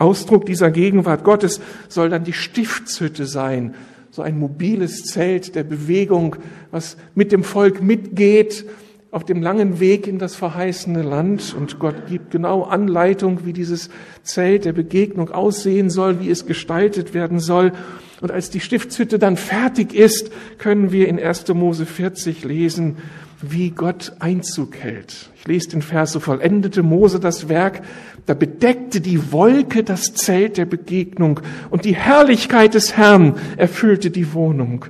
Ausdruck 0.00 0.46
dieser 0.46 0.70
Gegenwart 0.70 1.24
Gottes 1.24 1.60
soll 1.88 2.08
dann 2.08 2.24
die 2.24 2.32
Stiftshütte 2.32 3.26
sein, 3.26 3.74
so 4.10 4.22
ein 4.22 4.38
mobiles 4.38 5.04
Zelt 5.04 5.54
der 5.54 5.62
Bewegung, 5.62 6.36
was 6.70 6.96
mit 7.14 7.32
dem 7.32 7.44
Volk 7.44 7.82
mitgeht 7.82 8.64
auf 9.12 9.24
dem 9.24 9.42
langen 9.42 9.80
Weg 9.80 10.06
in 10.06 10.18
das 10.18 10.36
verheißene 10.36 11.02
Land. 11.02 11.54
Und 11.58 11.78
Gott 11.78 12.06
gibt 12.08 12.30
genau 12.30 12.62
Anleitung, 12.62 13.44
wie 13.44 13.52
dieses 13.52 13.90
Zelt 14.22 14.64
der 14.64 14.72
Begegnung 14.72 15.30
aussehen 15.30 15.90
soll, 15.90 16.20
wie 16.20 16.30
es 16.30 16.46
gestaltet 16.46 17.12
werden 17.12 17.40
soll. 17.40 17.72
Und 18.20 18.30
als 18.30 18.50
die 18.50 18.60
Stiftshütte 18.60 19.18
dann 19.18 19.36
fertig 19.36 19.94
ist, 19.94 20.30
können 20.58 20.92
wir 20.92 21.08
in 21.08 21.18
1. 21.18 21.48
Mose 21.54 21.86
40 21.86 22.44
lesen, 22.44 22.98
wie 23.42 23.70
Gott 23.70 24.12
Einzug 24.18 24.76
hält. 24.76 25.30
Ich 25.36 25.46
lese 25.46 25.70
den 25.70 25.82
Vers, 25.82 26.12
so 26.12 26.20
vollendete 26.20 26.82
Mose 26.82 27.20
das 27.20 27.48
Werk, 27.48 27.82
da 28.26 28.34
bedeckte 28.34 29.00
die 29.00 29.32
Wolke 29.32 29.82
das 29.82 30.14
Zelt 30.14 30.56
der 30.56 30.66
Begegnung 30.66 31.40
und 31.70 31.84
die 31.84 31.94
Herrlichkeit 31.94 32.74
des 32.74 32.96
Herrn 32.96 33.34
erfüllte 33.56 34.10
die 34.10 34.34
Wohnung. 34.34 34.84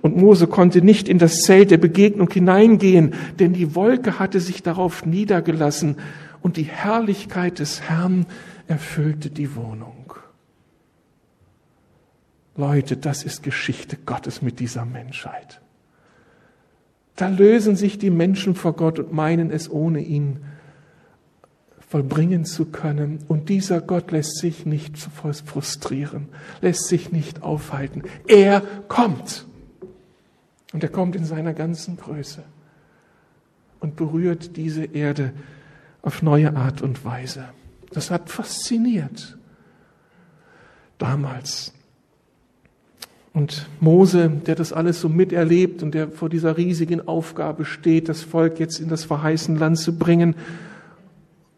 Und 0.00 0.16
Mose 0.16 0.46
konnte 0.46 0.80
nicht 0.80 1.08
in 1.08 1.18
das 1.18 1.42
Zelt 1.42 1.70
der 1.70 1.76
Begegnung 1.76 2.30
hineingehen, 2.30 3.14
denn 3.38 3.52
die 3.52 3.74
Wolke 3.74 4.18
hatte 4.18 4.40
sich 4.40 4.62
darauf 4.62 5.04
niedergelassen 5.04 5.96
und 6.40 6.56
die 6.56 6.64
Herrlichkeit 6.64 7.58
des 7.58 7.82
Herrn 7.82 8.26
erfüllte 8.68 9.28
die 9.28 9.54
Wohnung. 9.56 10.14
Leute, 12.56 12.96
das 12.96 13.22
ist 13.22 13.42
Geschichte 13.42 13.96
Gottes 14.04 14.42
mit 14.42 14.58
dieser 14.58 14.84
Menschheit. 14.84 15.60
Da 17.18 17.26
lösen 17.26 17.74
sich 17.74 17.98
die 17.98 18.10
Menschen 18.10 18.54
vor 18.54 18.74
Gott 18.74 19.00
und 19.00 19.12
meinen 19.12 19.50
es 19.50 19.68
ohne 19.68 20.00
ihn 20.00 20.38
vollbringen 21.80 22.44
zu 22.44 22.66
können. 22.66 23.18
Und 23.26 23.48
dieser 23.48 23.80
Gott 23.80 24.12
lässt 24.12 24.38
sich 24.38 24.66
nicht 24.66 24.96
frustrieren, 24.96 26.28
lässt 26.60 26.86
sich 26.86 27.10
nicht 27.10 27.42
aufhalten. 27.42 28.02
Er 28.28 28.60
kommt. 28.86 29.46
Und 30.72 30.84
er 30.84 30.90
kommt 30.90 31.16
in 31.16 31.24
seiner 31.24 31.54
ganzen 31.54 31.96
Größe 31.96 32.44
und 33.80 33.96
berührt 33.96 34.56
diese 34.56 34.84
Erde 34.84 35.32
auf 36.02 36.22
neue 36.22 36.54
Art 36.54 36.82
und 36.82 37.04
Weise. 37.04 37.46
Das 37.90 38.12
hat 38.12 38.30
fasziniert 38.30 39.36
damals. 40.98 41.74
Und 43.38 43.68
Mose, 43.78 44.32
der 44.48 44.56
das 44.56 44.72
alles 44.72 45.00
so 45.00 45.08
miterlebt 45.08 45.84
und 45.84 45.94
der 45.94 46.08
vor 46.10 46.28
dieser 46.28 46.56
riesigen 46.56 47.06
Aufgabe 47.06 47.64
steht, 47.64 48.08
das 48.08 48.22
Volk 48.22 48.58
jetzt 48.58 48.80
in 48.80 48.88
das 48.88 49.04
verheißene 49.04 49.60
Land 49.60 49.78
zu 49.78 49.96
bringen, 49.96 50.34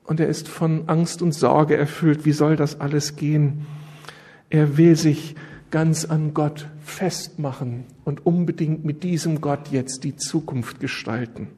und 0.05 0.21
er 0.21 0.29
ist 0.29 0.47
von 0.47 0.83
Angst 0.89 1.23
und 1.23 1.33
Sorge 1.33 1.79
erfüllt. 1.79 2.27
Wie 2.27 2.33
soll 2.33 2.57
das 2.57 2.81
alles 2.81 3.17
gehen? 3.17 3.65
Er 4.51 4.77
will 4.77 4.95
sich 4.95 5.37
ganz 5.71 6.05
an 6.05 6.35
Gott 6.35 6.67
festmachen 6.85 7.85
und 8.05 8.27
unbedingt 8.27 8.85
mit 8.85 9.03
diesem 9.03 9.41
Gott 9.41 9.69
jetzt 9.71 10.05
die 10.05 10.17
Zukunft 10.17 10.81
gestalten. 10.81 11.49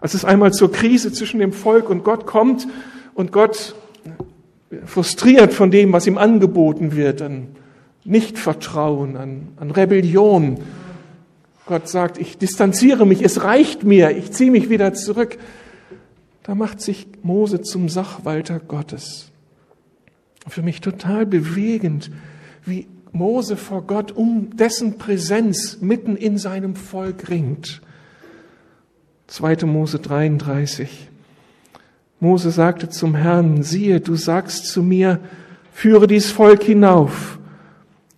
Als 0.00 0.14
es 0.14 0.24
einmal 0.24 0.52
zur 0.52 0.70
Krise 0.70 1.10
zwischen 1.10 1.40
dem 1.40 1.52
Volk 1.52 1.90
und 1.90 2.04
Gott 2.04 2.24
kommt 2.24 2.68
und 3.14 3.32
Gott 3.32 3.74
frustriert 4.84 5.52
von 5.52 5.72
dem, 5.72 5.92
was 5.92 6.06
ihm 6.06 6.18
angeboten 6.18 6.94
wird, 6.94 7.20
an 7.20 7.48
Nichtvertrauen, 8.04 9.16
an, 9.16 9.48
an 9.56 9.70
Rebellion, 9.70 10.58
Gott 11.66 11.88
sagt, 11.88 12.18
ich 12.18 12.36
distanziere 12.36 13.06
mich, 13.06 13.22
es 13.22 13.42
reicht 13.42 13.84
mir, 13.84 14.16
ich 14.16 14.32
ziehe 14.32 14.50
mich 14.50 14.68
wieder 14.68 14.92
zurück. 14.92 15.38
Da 16.42 16.54
macht 16.54 16.82
sich 16.82 17.06
Mose 17.22 17.62
zum 17.62 17.88
Sachwalter 17.88 18.60
Gottes. 18.60 19.30
Für 20.46 20.60
mich 20.60 20.82
total 20.82 21.24
bewegend, 21.24 22.10
wie 22.66 22.86
Mose 23.12 23.56
vor 23.56 23.82
Gott 23.82 24.12
um 24.12 24.54
dessen 24.56 24.98
Präsenz 24.98 25.78
mitten 25.80 26.16
in 26.16 26.36
seinem 26.36 26.76
Volk 26.76 27.30
ringt. 27.30 27.80
2. 29.28 29.64
Mose 29.64 30.00
33. 30.00 31.08
Mose 32.20 32.50
sagte 32.50 32.90
zum 32.90 33.14
Herrn, 33.14 33.62
siehe, 33.62 34.00
du 34.00 34.16
sagst 34.16 34.66
zu 34.66 34.82
mir, 34.82 35.20
führe 35.72 36.06
dies 36.06 36.30
Volk 36.30 36.62
hinauf. 36.62 37.38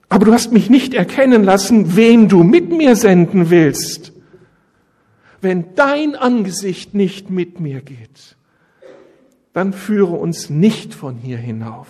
Aber 0.08 0.25
du 0.25 0.32
hast 0.32 0.52
mich 0.52 0.70
nicht 0.70 0.94
erkennen 0.94 1.42
lassen, 1.44 1.96
wen 1.96 2.28
du 2.28 2.44
mit 2.44 2.70
mir 2.70 2.96
senden 2.96 3.50
willst. 3.50 4.12
Wenn 5.40 5.75
dein 5.75 6.14
Angesicht 6.14 6.94
nicht 6.94 7.30
mit 7.30 7.60
mir 7.60 7.80
geht, 7.80 8.36
dann 9.52 9.72
führe 9.72 10.14
uns 10.14 10.50
nicht 10.50 10.94
von 10.94 11.16
hier 11.16 11.38
hinauf. 11.38 11.88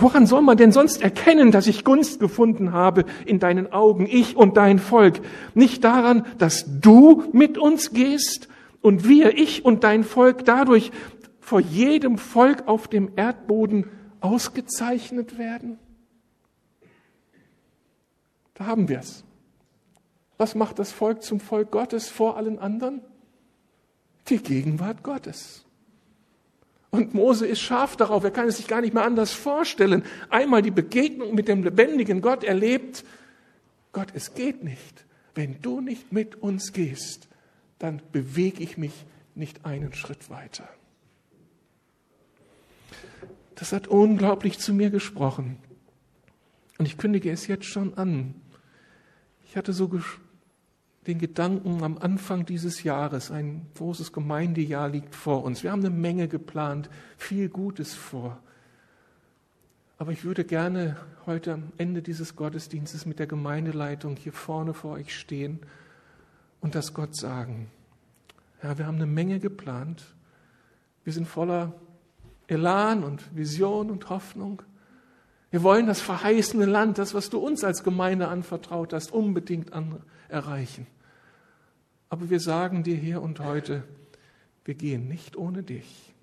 Woran 0.00 0.26
soll 0.26 0.42
man 0.42 0.56
denn 0.56 0.70
sonst 0.70 1.02
erkennen, 1.02 1.50
dass 1.50 1.66
ich 1.66 1.84
Gunst 1.84 2.20
gefunden 2.20 2.72
habe 2.72 3.04
in 3.26 3.40
deinen 3.40 3.72
Augen, 3.72 4.06
ich 4.08 4.36
und 4.36 4.56
dein 4.56 4.78
Volk? 4.78 5.20
Nicht 5.54 5.82
daran, 5.82 6.24
dass 6.38 6.80
du 6.80 7.24
mit 7.32 7.58
uns 7.58 7.92
gehst 7.92 8.48
und 8.80 9.08
wir, 9.08 9.36
ich 9.36 9.64
und 9.64 9.82
dein 9.82 10.04
Volk, 10.04 10.44
dadurch 10.44 10.92
vor 11.40 11.60
jedem 11.60 12.16
Volk 12.16 12.68
auf 12.68 12.86
dem 12.86 13.10
Erdboden 13.16 13.86
ausgezeichnet 14.20 15.38
werden? 15.38 15.78
Da 18.58 18.66
haben 18.66 18.88
wir 18.88 18.98
es. 18.98 19.24
Was 20.36 20.54
macht 20.54 20.78
das 20.78 20.92
Volk 20.92 21.22
zum 21.22 21.40
Volk 21.40 21.70
Gottes 21.70 22.08
vor 22.08 22.36
allen 22.36 22.58
anderen? 22.58 23.00
Die 24.28 24.38
Gegenwart 24.38 25.02
Gottes. 25.02 25.64
Und 26.90 27.14
Mose 27.14 27.46
ist 27.46 27.60
scharf 27.60 27.96
darauf, 27.96 28.24
er 28.24 28.30
kann 28.30 28.48
es 28.48 28.56
sich 28.56 28.66
gar 28.66 28.80
nicht 28.80 28.94
mehr 28.94 29.04
anders 29.04 29.32
vorstellen. 29.32 30.02
Einmal 30.30 30.62
die 30.62 30.70
Begegnung 30.70 31.34
mit 31.34 31.46
dem 31.46 31.62
lebendigen 31.62 32.20
Gott 32.20 32.44
erlebt. 32.44 33.04
Gott, 33.92 34.08
es 34.14 34.34
geht 34.34 34.64
nicht. 34.64 35.04
Wenn 35.34 35.60
du 35.62 35.80
nicht 35.80 36.12
mit 36.12 36.36
uns 36.36 36.72
gehst, 36.72 37.28
dann 37.78 38.02
bewege 38.10 38.62
ich 38.62 38.76
mich 38.76 39.04
nicht 39.34 39.64
einen 39.64 39.92
Schritt 39.92 40.30
weiter. 40.30 40.68
Das 43.54 43.72
hat 43.72 43.86
unglaublich 43.86 44.58
zu 44.58 44.72
mir 44.72 44.90
gesprochen. 44.90 45.58
Und 46.78 46.86
ich 46.86 46.96
kündige 46.96 47.30
es 47.30 47.46
jetzt 47.46 47.66
schon 47.66 47.94
an. 47.94 48.34
Ich 49.48 49.56
hatte 49.56 49.72
so 49.72 49.90
den 51.06 51.18
Gedanken 51.18 51.82
am 51.82 51.96
Anfang 51.96 52.44
dieses 52.44 52.82
Jahres, 52.82 53.30
ein 53.30 53.66
großes 53.76 54.12
Gemeindejahr 54.12 54.90
liegt 54.90 55.14
vor 55.14 55.42
uns. 55.42 55.62
Wir 55.62 55.72
haben 55.72 55.80
eine 55.80 55.88
Menge 55.88 56.28
geplant, 56.28 56.90
viel 57.16 57.48
Gutes 57.48 57.94
vor. 57.94 58.38
Aber 59.96 60.12
ich 60.12 60.24
würde 60.24 60.44
gerne 60.44 60.98
heute 61.24 61.54
am 61.54 61.72
Ende 61.78 62.02
dieses 62.02 62.36
Gottesdienstes 62.36 63.06
mit 63.06 63.18
der 63.18 63.26
Gemeindeleitung 63.26 64.16
hier 64.16 64.34
vorne 64.34 64.74
vor 64.74 64.92
euch 64.92 65.18
stehen 65.18 65.60
und 66.60 66.74
das 66.74 66.92
Gott 66.92 67.16
sagen. 67.16 67.70
Ja, 68.62 68.76
wir 68.76 68.86
haben 68.86 68.96
eine 68.96 69.06
Menge 69.06 69.40
geplant. 69.40 70.14
Wir 71.04 71.14
sind 71.14 71.26
voller 71.26 71.72
Elan 72.48 73.02
und 73.02 73.34
Vision 73.34 73.90
und 73.90 74.10
Hoffnung. 74.10 74.62
Wir 75.50 75.62
wollen 75.62 75.86
das 75.86 76.00
verheißene 76.00 76.66
Land, 76.66 76.98
das, 76.98 77.14
was 77.14 77.30
du 77.30 77.38
uns 77.38 77.64
als 77.64 77.82
Gemeinde 77.82 78.28
anvertraut 78.28 78.92
hast, 78.92 79.12
unbedingt 79.12 79.72
an, 79.72 80.02
erreichen. 80.28 80.86
Aber 82.10 82.30
wir 82.30 82.40
sagen 82.40 82.82
dir 82.82 82.96
hier 82.96 83.22
und 83.22 83.40
heute, 83.40 83.84
wir 84.64 84.74
gehen 84.74 85.08
nicht 85.08 85.36
ohne 85.36 85.62
dich. 85.62 86.14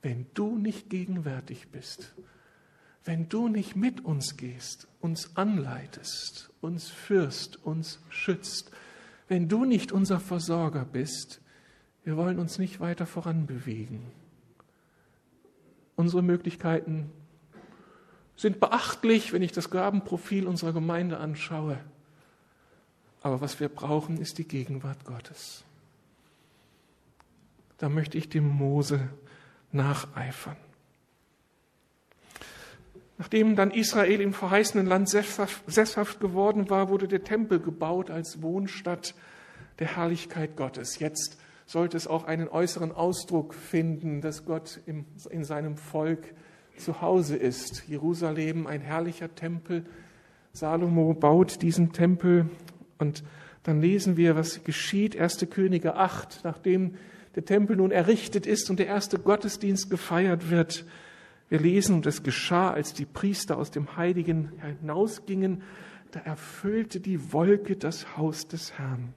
Wenn 0.00 0.26
du 0.34 0.56
nicht 0.56 0.88
gegenwärtig 0.88 1.68
bist, 1.68 2.14
wenn 3.04 3.28
du 3.28 3.48
nicht 3.48 3.76
mit 3.76 4.04
uns 4.04 4.36
gehst, 4.36 4.86
uns 5.00 5.36
anleitest, 5.36 6.50
uns 6.60 6.88
führst, 6.88 7.62
uns 7.64 8.00
schützt, 8.08 8.70
wenn 9.28 9.48
du 9.48 9.64
nicht 9.64 9.92
unser 9.92 10.20
Versorger 10.20 10.84
bist, 10.84 11.40
wir 12.04 12.16
wollen 12.16 12.38
uns 12.38 12.58
nicht 12.58 12.80
weiter 12.80 13.06
voranbewegen. 13.06 14.00
Unsere 15.96 16.22
Möglichkeiten 16.22 17.10
sind 18.38 18.60
beachtlich, 18.60 19.32
wenn 19.32 19.42
ich 19.42 19.50
das 19.50 19.68
Gabenprofil 19.68 20.46
unserer 20.46 20.72
Gemeinde 20.72 21.18
anschaue. 21.18 21.76
Aber 23.20 23.40
was 23.40 23.58
wir 23.58 23.68
brauchen, 23.68 24.16
ist 24.16 24.38
die 24.38 24.46
Gegenwart 24.46 25.04
Gottes. 25.04 25.64
Da 27.78 27.88
möchte 27.88 28.16
ich 28.16 28.28
dem 28.28 28.46
Mose 28.46 29.08
nacheifern. 29.72 30.56
Nachdem 33.18 33.56
dann 33.56 33.72
Israel 33.72 34.20
im 34.20 34.32
verheißenen 34.32 34.86
Land 34.86 35.08
sesshaft 35.08 36.20
geworden 36.20 36.70
war, 36.70 36.88
wurde 36.88 37.08
der 37.08 37.24
Tempel 37.24 37.58
gebaut 37.58 38.08
als 38.08 38.40
Wohnstatt 38.40 39.16
der 39.80 39.96
Herrlichkeit 39.96 40.56
Gottes. 40.56 41.00
Jetzt 41.00 41.38
sollte 41.66 41.96
es 41.96 42.06
auch 42.06 42.22
einen 42.24 42.48
äußeren 42.48 42.92
Ausdruck 42.92 43.52
finden, 43.52 44.20
dass 44.20 44.44
Gott 44.44 44.78
in 44.86 45.44
seinem 45.44 45.76
Volk 45.76 46.32
zu 46.80 47.00
Hause 47.00 47.36
ist. 47.36 47.84
Jerusalem, 47.88 48.66
ein 48.66 48.80
herrlicher 48.80 49.34
Tempel. 49.34 49.84
Salomo 50.52 51.14
baut 51.14 51.62
diesen 51.62 51.92
Tempel 51.92 52.48
und 52.98 53.22
dann 53.62 53.80
lesen 53.80 54.16
wir, 54.16 54.36
was 54.36 54.64
geschieht. 54.64 55.18
1. 55.18 55.46
Könige 55.50 55.96
8, 55.96 56.40
nachdem 56.44 56.94
der 57.34 57.44
Tempel 57.44 57.76
nun 57.76 57.90
errichtet 57.90 58.46
ist 58.46 58.70
und 58.70 58.78
der 58.78 58.86
erste 58.86 59.18
Gottesdienst 59.18 59.90
gefeiert 59.90 60.50
wird. 60.50 60.84
Wir 61.48 61.60
lesen, 61.60 61.96
und 61.96 62.06
es 62.06 62.22
geschah, 62.22 62.70
als 62.72 62.94
die 62.94 63.06
Priester 63.06 63.56
aus 63.58 63.70
dem 63.70 63.96
Heiligen 63.96 64.52
hinausgingen, 64.80 65.62
da 66.10 66.20
erfüllte 66.20 67.00
die 67.00 67.32
Wolke 67.32 67.76
das 67.76 68.16
Haus 68.16 68.48
des 68.48 68.78
Herrn. 68.78 69.14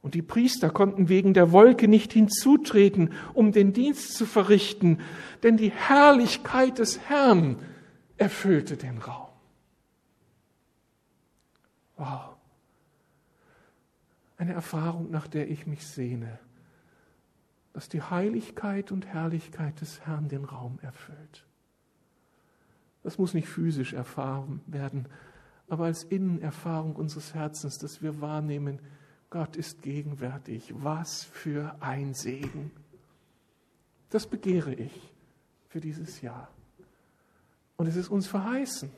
Und 0.00 0.14
die 0.14 0.22
Priester 0.22 0.70
konnten 0.70 1.08
wegen 1.08 1.34
der 1.34 1.52
Wolke 1.52 1.88
nicht 1.88 2.12
hinzutreten, 2.12 3.12
um 3.34 3.52
den 3.52 3.72
Dienst 3.72 4.14
zu 4.14 4.26
verrichten, 4.26 5.00
denn 5.42 5.56
die 5.56 5.70
Herrlichkeit 5.70 6.78
des 6.78 7.00
Herrn 7.08 7.56
erfüllte 8.16 8.76
den 8.76 8.98
Raum. 8.98 9.28
Wow. 11.96 12.36
Eine 14.36 14.52
Erfahrung, 14.52 15.10
nach 15.10 15.26
der 15.26 15.50
ich 15.50 15.66
mich 15.66 15.84
sehne, 15.84 16.38
dass 17.72 17.88
die 17.88 18.02
Heiligkeit 18.02 18.92
und 18.92 19.06
Herrlichkeit 19.06 19.80
des 19.80 20.00
Herrn 20.06 20.28
den 20.28 20.44
Raum 20.44 20.78
erfüllt. 20.80 21.44
Das 23.02 23.18
muss 23.18 23.34
nicht 23.34 23.48
physisch 23.48 23.92
erfahren 23.92 24.60
werden, 24.66 25.06
aber 25.68 25.86
als 25.86 26.04
Innenerfahrung 26.04 26.94
unseres 26.94 27.34
Herzens, 27.34 27.78
dass 27.78 28.02
wir 28.02 28.20
wahrnehmen, 28.20 28.80
Gott 29.30 29.56
ist 29.56 29.82
gegenwärtig. 29.82 30.72
Was 30.78 31.24
für 31.24 31.76
ein 31.80 32.14
Segen. 32.14 32.70
Das 34.10 34.26
begehre 34.26 34.72
ich 34.72 35.12
für 35.68 35.80
dieses 35.80 36.22
Jahr. 36.22 36.48
Und 37.76 37.86
es 37.86 37.96
ist 37.96 38.08
uns 38.08 38.26
verheißen. 38.26 38.90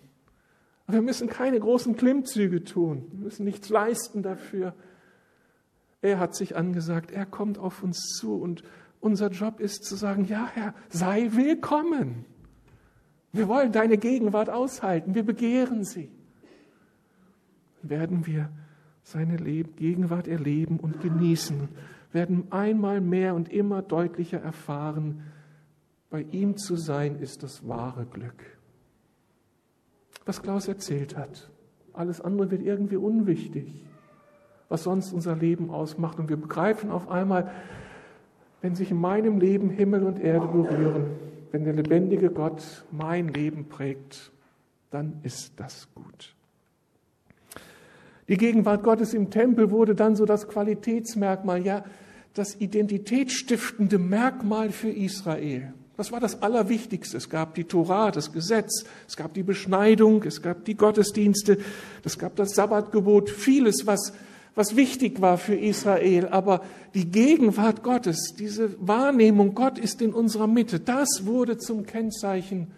Wir 0.86 1.02
müssen 1.02 1.28
keine 1.28 1.58
großen 1.58 1.96
Klimmzüge 1.96 2.64
tun. 2.64 3.06
Wir 3.10 3.24
müssen 3.24 3.44
nichts 3.44 3.68
leisten 3.68 4.22
dafür. 4.22 4.74
Er 6.02 6.18
hat 6.18 6.34
sich 6.34 6.56
angesagt, 6.56 7.10
er 7.10 7.26
kommt 7.26 7.58
auf 7.58 7.82
uns 7.82 8.16
zu 8.18 8.34
und 8.36 8.62
unser 9.00 9.30
Job 9.30 9.60
ist 9.60 9.84
zu 9.84 9.96
sagen, 9.96 10.24
ja 10.24 10.48
Herr, 10.54 10.74
sei 10.88 11.30
willkommen. 11.32 12.24
Wir 13.32 13.48
wollen 13.48 13.72
deine 13.72 13.98
Gegenwart 13.98 14.50
aushalten, 14.50 15.14
wir 15.14 15.24
begehren 15.24 15.84
sie. 15.84 16.10
Werden 17.82 18.26
wir 18.26 18.50
seine 19.02 19.36
Gegenwart 19.36 20.28
erleben 20.28 20.78
und 20.78 21.00
genießen, 21.00 21.68
werden 22.12 22.50
einmal 22.50 23.00
mehr 23.00 23.34
und 23.34 23.52
immer 23.52 23.82
deutlicher 23.82 24.40
erfahren, 24.40 25.22
bei 26.10 26.22
ihm 26.32 26.56
zu 26.56 26.76
sein 26.76 27.20
ist 27.20 27.42
das 27.44 27.66
wahre 27.68 28.04
Glück. 28.04 28.58
Was 30.26 30.42
Klaus 30.42 30.66
erzählt 30.66 31.16
hat, 31.16 31.50
alles 31.92 32.20
andere 32.20 32.50
wird 32.50 32.62
irgendwie 32.62 32.96
unwichtig, 32.96 33.84
was 34.68 34.84
sonst 34.84 35.12
unser 35.12 35.36
Leben 35.36 35.70
ausmacht. 35.70 36.18
Und 36.18 36.28
wir 36.28 36.36
begreifen 36.36 36.90
auf 36.90 37.08
einmal, 37.08 37.50
wenn 38.60 38.74
sich 38.74 38.90
in 38.90 39.00
meinem 39.00 39.38
Leben 39.38 39.70
Himmel 39.70 40.02
und 40.02 40.18
Erde 40.18 40.46
berühren, 40.48 41.06
wenn 41.52 41.64
der 41.64 41.74
lebendige 41.74 42.30
Gott 42.30 42.84
mein 42.90 43.28
Leben 43.28 43.68
prägt, 43.68 44.32
dann 44.90 45.20
ist 45.22 45.58
das 45.58 45.88
gut. 45.94 46.34
Die 48.30 48.36
Gegenwart 48.36 48.84
Gottes 48.84 49.12
im 49.12 49.28
Tempel 49.30 49.72
wurde 49.72 49.96
dann 49.96 50.14
so 50.14 50.24
das 50.24 50.46
Qualitätsmerkmal, 50.46 51.66
ja, 51.66 51.84
das 52.32 52.54
identitätsstiftende 52.60 53.98
Merkmal 53.98 54.70
für 54.70 54.88
Israel. 54.88 55.74
Das 55.96 56.12
war 56.12 56.20
das 56.20 56.40
Allerwichtigste. 56.40 57.16
Es 57.16 57.28
gab 57.28 57.56
die 57.56 57.64
Torah, 57.64 58.12
das 58.12 58.32
Gesetz, 58.32 58.84
es 59.08 59.16
gab 59.16 59.34
die 59.34 59.42
Beschneidung, 59.42 60.22
es 60.22 60.42
gab 60.42 60.64
die 60.64 60.76
Gottesdienste, 60.76 61.58
es 62.04 62.20
gab 62.20 62.36
das 62.36 62.54
Sabbatgebot, 62.54 63.30
vieles, 63.30 63.84
was, 63.88 64.12
was 64.54 64.76
wichtig 64.76 65.20
war 65.20 65.36
für 65.36 65.56
Israel. 65.56 66.28
Aber 66.28 66.62
die 66.94 67.10
Gegenwart 67.10 67.82
Gottes, 67.82 68.36
diese 68.38 68.76
Wahrnehmung, 68.78 69.56
Gott 69.56 69.76
ist 69.76 70.00
in 70.00 70.14
unserer 70.14 70.46
Mitte, 70.46 70.78
das 70.78 71.26
wurde 71.26 71.58
zum 71.58 71.84
Kennzeichen 71.84 72.68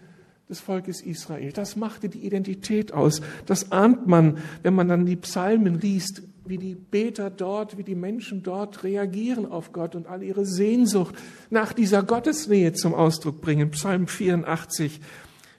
des 0.49 0.59
Volkes 0.59 1.01
Israel. 1.01 1.51
Das 1.51 1.75
machte 1.75 2.09
die 2.09 2.25
Identität 2.25 2.93
aus. 2.93 3.21
Das 3.45 3.71
ahnt 3.71 4.07
man, 4.07 4.37
wenn 4.61 4.73
man 4.73 4.87
dann 4.87 5.05
die 5.05 5.15
Psalmen 5.15 5.79
liest, 5.79 6.23
wie 6.45 6.57
die 6.57 6.75
Beter 6.75 7.29
dort, 7.29 7.77
wie 7.77 7.83
die 7.83 7.95
Menschen 7.95 8.43
dort 8.43 8.83
reagieren 8.83 9.45
auf 9.45 9.71
Gott 9.71 9.95
und 9.95 10.07
all 10.07 10.23
ihre 10.23 10.45
Sehnsucht 10.45 11.15
nach 11.49 11.71
dieser 11.71 12.03
Gottesnähe 12.03 12.73
zum 12.73 12.93
Ausdruck 12.93 13.39
bringen. 13.39 13.71
Psalm 13.71 14.07
84. 14.07 14.99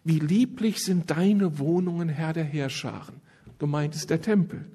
Wie 0.05 0.19
lieblich 0.19 0.85
sind 0.85 1.11
deine 1.11 1.59
Wohnungen, 1.59 2.11
Herr 2.11 2.35
der 2.35 2.45
Heerscharen. 2.45 3.15
Gemeint 3.59 3.95
ist 3.95 4.11
der 4.11 4.21
Tempel. 4.21 4.67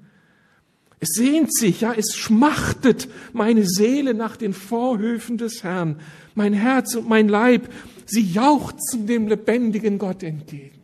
Es 1.00 1.10
sehnt 1.14 1.54
sich, 1.54 1.82
ja, 1.82 1.94
es 1.94 2.16
schmachtet 2.16 3.08
meine 3.32 3.66
Seele 3.66 4.14
nach 4.14 4.36
den 4.36 4.54
Vorhöfen 4.54 5.38
des 5.38 5.64
Herrn. 5.64 5.98
Mein 6.36 6.54
Herz 6.54 6.96
und 6.96 7.08
mein 7.08 7.30
Leib 7.30 7.70
Sie 8.10 8.22
jauchzen 8.22 9.06
dem 9.06 9.28
lebendigen 9.28 10.00
Gott 10.00 10.24
entgegen. 10.24 10.80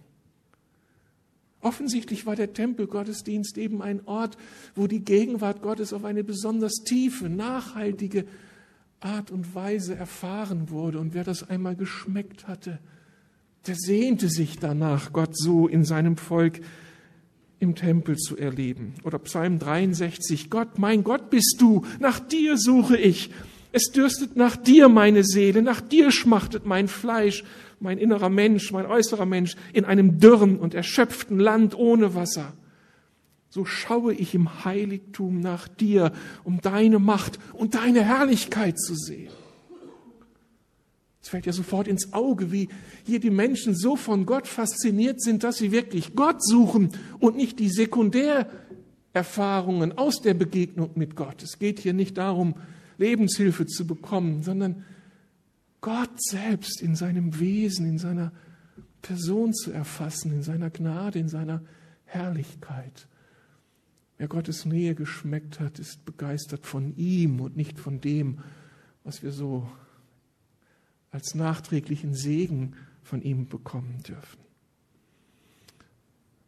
Offensichtlich 1.61 2.27
war 2.27 2.35
der 2.35 2.53
Tempelgottesdienst 2.53 3.57
eben 3.57 3.81
ein 3.81 4.05
Ort, 4.05 4.37
wo 4.75 4.85
die 4.85 5.03
Gegenwart 5.03 5.63
Gottes 5.63 5.93
auf 5.93 6.05
eine 6.05 6.23
besonders 6.23 6.83
tiefe, 6.85 7.27
nachhaltige 7.27 8.25
Art 8.99 9.31
und 9.31 9.55
Weise 9.55 9.95
erfahren 9.95 10.69
wurde. 10.69 10.99
Und 10.99 11.15
wer 11.15 11.23
das 11.23 11.49
einmal 11.49 11.75
geschmeckt 11.75 12.47
hatte, 12.47 12.77
der 13.65 13.75
sehnte 13.75 14.29
sich 14.29 14.59
danach, 14.59 15.11
Gott 15.11 15.35
so 15.35 15.67
in 15.67 15.83
seinem 15.83 16.17
Volk 16.17 16.59
im 17.57 17.73
Tempel 17.73 18.17
zu 18.17 18.37
erleben. 18.37 18.93
Oder 19.03 19.17
Psalm 19.17 19.57
63, 19.57 20.51
Gott, 20.51 20.77
mein 20.77 21.03
Gott 21.03 21.31
bist 21.31 21.55
du, 21.57 21.83
nach 21.99 22.19
dir 22.19 22.57
suche 22.59 22.97
ich. 22.97 23.31
Es 23.75 23.91
dürstet 23.91 24.35
nach 24.37 24.55
dir 24.55 24.87
meine 24.87 25.25
Seele, 25.25 25.61
nach 25.61 25.81
dir 25.81 26.09
schmachtet 26.09 26.65
mein 26.65 26.87
Fleisch, 26.87 27.43
mein 27.81 27.97
innerer 27.97 28.29
Mensch, 28.29 28.71
mein 28.71 28.85
äußerer 28.85 29.25
Mensch 29.25 29.57
in 29.73 29.83
einem 29.83 30.17
dürren 30.17 30.59
und 30.59 30.73
erschöpften 30.73 31.39
Land 31.39 31.77
ohne 31.77 32.15
Wasser. 32.15 32.53
So 33.49 33.65
schaue 33.65 34.13
ich 34.13 34.33
im 34.33 34.63
Heiligtum 34.63 35.41
nach 35.41 35.67
dir, 35.67 36.13
um 36.45 36.61
deine 36.61 36.99
Macht 36.99 37.37
und 37.51 37.75
deine 37.75 38.05
Herrlichkeit 38.05 38.79
zu 38.79 38.95
sehen. 38.95 39.33
Es 41.21 41.27
fällt 41.27 41.45
ja 41.45 41.51
sofort 41.51 41.89
ins 41.89 42.13
Auge, 42.13 42.53
wie 42.53 42.69
hier 43.03 43.19
die 43.19 43.29
Menschen 43.29 43.75
so 43.75 43.97
von 43.97 44.25
Gott 44.25 44.47
fasziniert 44.47 45.21
sind, 45.21 45.43
dass 45.43 45.57
sie 45.57 45.73
wirklich 45.73 46.15
Gott 46.15 46.41
suchen 46.41 46.91
und 47.19 47.35
nicht 47.35 47.59
die 47.59 47.67
Sekundärerfahrungen 47.67 49.97
aus 49.97 50.21
der 50.21 50.33
Begegnung 50.33 50.91
mit 50.95 51.17
Gott. 51.17 51.43
Es 51.43 51.59
geht 51.59 51.79
hier 51.79 51.91
nicht 51.91 52.17
darum, 52.17 52.55
Lebenshilfe 52.97 53.65
zu 53.65 53.85
bekommen, 53.85 54.43
sondern 54.43 54.85
Gott 55.81 56.21
selbst 56.21 56.81
in 56.81 56.95
seinem 56.95 57.39
Wesen, 57.39 57.85
in 57.85 57.97
seiner 57.97 58.31
Person 59.01 59.53
zu 59.53 59.71
erfassen, 59.71 60.31
in 60.31 60.41
seiner 60.41 60.69
Gnade, 60.69 61.19
in 61.19 61.29
seiner 61.29 61.61
Herrlichkeit. 62.05 63.07
Wer 64.17 64.27
Gottes 64.27 64.65
Nähe 64.65 64.95
geschmeckt 64.95 65.59
hat, 65.59 65.77
ist 65.77 66.05
begeistert 66.05 66.65
von 66.65 66.95
ihm 66.95 67.39
und 67.41 67.57
nicht 67.57 67.79
von 67.79 68.01
dem, 68.01 68.39
was 69.03 69.21
wir 69.21 69.31
so 69.31 69.69
als 71.11 71.35
nachträglichen 71.35 72.13
Segen 72.13 72.73
von 73.03 73.21
ihm 73.21 73.47
bekommen 73.47 74.01
dürfen. 74.03 74.39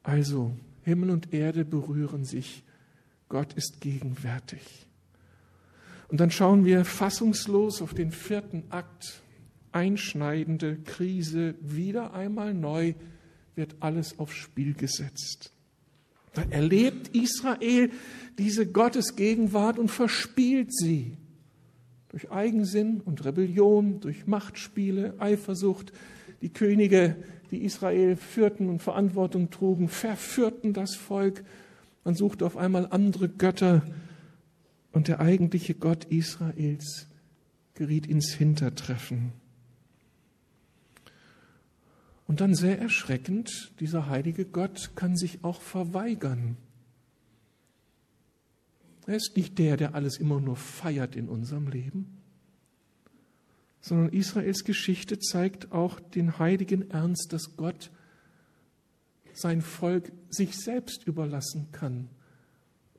Also, 0.03 0.57
Himmel 0.83 1.10
und 1.12 1.33
Erde 1.33 1.65
berühren 1.65 2.23
sich, 2.23 2.63
Gott 3.29 3.53
ist 3.53 3.81
gegenwärtig. 3.81 4.87
Und 6.09 6.19
dann 6.19 6.31
schauen 6.31 6.65
wir 6.65 6.85
fassungslos 6.85 7.81
auf 7.81 7.93
den 7.93 8.11
vierten 8.11 8.63
Akt. 8.69 9.21
Einschneidende 9.71 10.77
Krise, 10.77 11.55
wieder 11.59 12.13
einmal 12.13 12.53
neu 12.53 12.93
wird 13.55 13.75
alles 13.79 14.17
aufs 14.19 14.35
Spiel 14.35 14.73
gesetzt. 14.73 15.51
Da 16.33 16.43
erlebt 16.49 17.15
Israel 17.15 17.89
diese 18.37 18.67
Gottesgegenwart 18.67 19.79
und 19.79 19.89
verspielt 19.89 20.73
sie. 20.73 21.17
Durch 22.09 22.31
Eigensinn 22.31 23.01
und 23.01 23.25
Rebellion, 23.25 23.99
durch 23.99 24.27
Machtspiele, 24.27 25.15
Eifersucht. 25.17 25.91
Die 26.41 26.49
Könige, 26.49 27.15
die 27.51 27.63
Israel 27.63 28.15
führten 28.15 28.69
und 28.69 28.81
Verantwortung 28.81 29.49
trugen, 29.49 29.89
verführten 29.89 30.73
das 30.73 30.95
Volk. 30.95 31.43
Man 32.05 32.15
suchte 32.15 32.45
auf 32.45 32.55
einmal 32.55 32.87
andere 32.91 33.27
Götter, 33.27 33.81
und 34.97 35.07
der 35.07 35.19
eigentliche 35.19 35.75
Gott 35.75 36.05
Israels 36.05 37.05
geriet 37.75 38.07
ins 38.07 38.33
Hintertreffen. 38.33 39.31
Und 42.25 42.41
dann 42.41 42.55
sehr 42.55 42.79
erschreckend, 42.79 43.73
dieser 43.79 44.10
heilige 44.10 44.43
Gott 44.43 44.93
kann 44.95 45.15
sich 45.15 45.43
auch 45.43 45.62
verweigern. 45.62 46.57
Er 49.05 49.17
ist 49.17 49.38
nicht 49.38 49.60
der, 49.60 49.77
der 49.77 49.93
alles 49.93 50.17
immer 50.17 50.41
nur 50.41 50.55
feiert 50.55 51.15
in 51.15 51.29
unserem 51.29 51.67
Leben, 51.67 52.17
sondern 53.81 54.10
Israels 54.10 54.63
Geschichte 54.63 55.19
zeigt 55.19 55.71
auch 55.71 55.99
den 55.99 56.39
heiligen 56.39 56.89
Ernst, 56.89 57.33
dass 57.33 57.55
Gott 57.55 57.91
sein 59.31 59.62
Volk 59.62 60.12
sich 60.31 60.57
selbst 60.57 61.05
überlassen 61.05 61.67
kann 61.71 62.10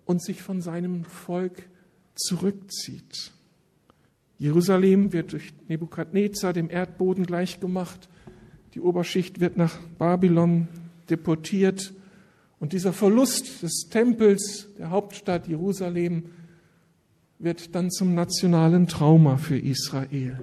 und 0.04 0.22
sich 0.22 0.42
von 0.42 0.62
seinem 0.62 1.04
Volk 1.04 1.68
zurückzieht. 2.18 3.33
Jerusalem 4.38 5.12
wird 5.12 5.33
durch 5.33 5.52
Nebukadnezar 5.68 6.52
dem 6.52 6.70
Erdboden 6.70 7.24
gleichgemacht. 7.24 8.09
Die 8.74 8.81
Oberschicht 8.81 9.40
wird 9.40 9.57
nach 9.57 9.78
Babylon 9.98 10.68
deportiert 11.09 11.92
und 12.61 12.72
dieser 12.72 12.92
Verlust 12.92 13.62
des 13.62 13.88
Tempels, 13.90 14.68
der 14.78 14.90
Hauptstadt 14.90 15.48
Jerusalem, 15.48 16.24
wird 17.38 17.74
dann 17.74 17.90
zum 17.90 18.14
nationalen 18.14 18.88
Trauma 18.88 19.37
für 19.37 19.59
Israel. 19.59 20.40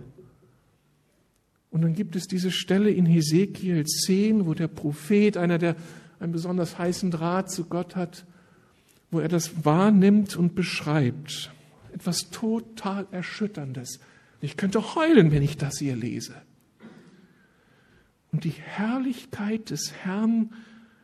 Und 1.72 1.82
dann 1.82 1.94
gibt 1.94 2.16
es 2.16 2.28
diese 2.28 2.52
Stelle 2.52 2.90
in 2.90 3.06
Hesekiel 3.06 3.86
10, 3.86 4.46
wo 4.46 4.54
der 4.54 4.70
Prophet, 4.70 5.36
einer, 5.36 5.58
der 5.58 5.76
einen 6.22 6.32
besonders 6.32 6.78
heißen 6.78 7.12
Draht 7.12 7.52
zu 7.52 7.66
Gott 7.66 7.98
hat, 7.98 8.26
wo 9.12 9.20
er 9.20 9.28
das 9.28 9.66
wahrnimmt 9.66 10.38
und 10.38 10.56
beschreibt. 10.56 11.52
Etwas 11.96 12.30
total 12.30 13.08
Erschütterndes. 13.12 14.02
Ich 14.42 14.58
könnte 14.58 14.96
heulen, 14.96 15.32
wenn 15.32 15.42
ich 15.42 15.56
das 15.56 15.80
hier 15.80 15.96
lese. 15.96 16.36
Und 18.34 18.44
die 18.44 18.50
Herrlichkeit 18.50 19.70
des 19.70 19.94
Herrn 19.94 20.54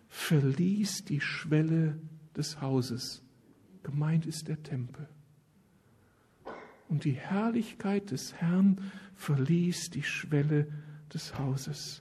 verließ 0.09 1.05
die 1.05 1.21
Schwelle 1.21 1.97
des 2.35 2.59
Hauses. 2.59 3.23
Gemeint 3.83 4.25
ist 4.25 4.49
der 4.49 4.61
Tempel. 4.61 5.07
Und 6.89 7.05
die 7.05 7.13
Herrlichkeit 7.13 8.11
des 8.11 8.33
Herrn 8.33 8.91
verließ 9.15 9.91
die 9.91 10.03
Schwelle 10.03 10.67
des 11.13 11.39
Hauses. 11.39 12.00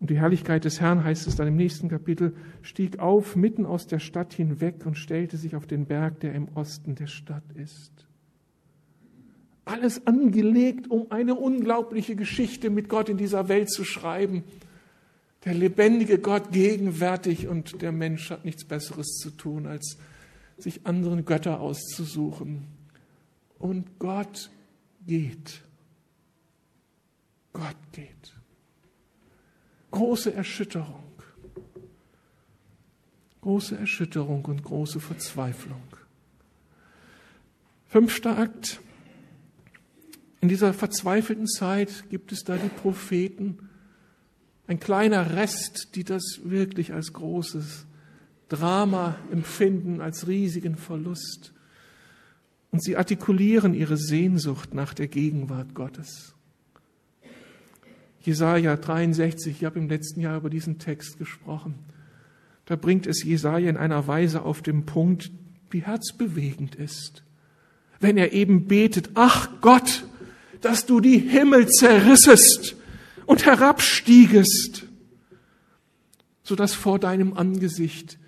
Und 0.00 0.10
die 0.10 0.18
Herrlichkeit 0.18 0.64
des 0.64 0.80
Herrn, 0.80 1.04
heißt 1.04 1.26
es 1.26 1.36
dann 1.36 1.48
im 1.48 1.56
nächsten 1.56 1.88
Kapitel, 1.88 2.34
stieg 2.62 2.98
auf 2.98 3.34
mitten 3.34 3.64
aus 3.64 3.86
der 3.86 3.98
Stadt 3.98 4.34
hinweg 4.34 4.84
und 4.84 4.96
stellte 4.96 5.36
sich 5.38 5.56
auf 5.56 5.66
den 5.66 5.86
Berg, 5.86 6.20
der 6.20 6.34
im 6.34 6.48
Osten 6.54 6.94
der 6.94 7.06
Stadt 7.06 7.44
ist. 7.54 7.92
Alles 9.64 10.06
angelegt, 10.06 10.90
um 10.90 11.10
eine 11.10 11.34
unglaubliche 11.34 12.14
Geschichte 12.14 12.70
mit 12.70 12.88
Gott 12.88 13.08
in 13.08 13.16
dieser 13.16 13.48
Welt 13.48 13.70
zu 13.70 13.84
schreiben. 13.84 14.44
Der 15.44 15.54
lebendige 15.54 16.18
Gott 16.18 16.52
gegenwärtig 16.52 17.48
und 17.48 17.80
der 17.80 17.92
Mensch 17.92 18.30
hat 18.30 18.44
nichts 18.44 18.64
Besseres 18.64 19.18
zu 19.18 19.30
tun, 19.30 19.66
als 19.66 19.96
sich 20.58 20.86
anderen 20.86 21.24
Götter 21.24 21.60
auszusuchen 21.60 22.64
und 23.58 23.98
Gott 23.98 24.50
geht. 25.06 25.62
Gott 27.52 27.76
geht. 27.92 28.34
Große 29.96 30.34
Erschütterung. 30.34 31.04
Große 33.40 33.78
Erschütterung 33.78 34.44
und 34.44 34.62
große 34.62 35.00
Verzweiflung. 35.00 35.80
Fünfter 37.86 38.36
Akt. 38.36 38.82
In 40.42 40.50
dieser 40.50 40.74
verzweifelten 40.74 41.46
Zeit 41.46 42.10
gibt 42.10 42.30
es 42.30 42.44
da 42.44 42.58
die 42.58 42.68
Propheten, 42.68 43.70
ein 44.66 44.80
kleiner 44.80 45.34
Rest, 45.34 45.94
die 45.94 46.04
das 46.04 46.40
wirklich 46.44 46.92
als 46.92 47.14
großes 47.14 47.86
Drama 48.50 49.16
empfinden, 49.32 50.02
als 50.02 50.28
riesigen 50.28 50.76
Verlust. 50.76 51.54
Und 52.70 52.82
sie 52.82 52.98
artikulieren 52.98 53.72
ihre 53.72 53.96
Sehnsucht 53.96 54.74
nach 54.74 54.92
der 54.92 55.08
Gegenwart 55.08 55.74
Gottes. 55.74 56.35
Jesaja 58.26 58.76
63, 58.76 59.56
ich 59.58 59.64
habe 59.64 59.78
im 59.78 59.88
letzten 59.88 60.20
Jahr 60.20 60.36
über 60.36 60.50
diesen 60.50 60.78
Text 60.80 61.16
gesprochen. 61.16 61.76
Da 62.64 62.74
bringt 62.74 63.06
es 63.06 63.22
Jesaja 63.22 63.70
in 63.70 63.76
einer 63.76 64.08
Weise 64.08 64.42
auf 64.42 64.62
den 64.62 64.84
Punkt, 64.84 65.30
die 65.72 65.82
herzbewegend 65.82 66.74
ist. 66.74 67.22
Wenn 68.00 68.16
er 68.16 68.32
eben 68.32 68.66
betet, 68.66 69.10
ach 69.14 69.48
Gott, 69.60 70.04
dass 70.60 70.86
du 70.86 71.00
die 71.00 71.18
Himmel 71.18 71.68
zerrissest 71.68 72.74
und 73.26 73.46
herabstiegest, 73.46 74.86
sodass 76.42 76.74
vor 76.74 76.98
deinem 76.98 77.32
Angesicht 77.32 78.18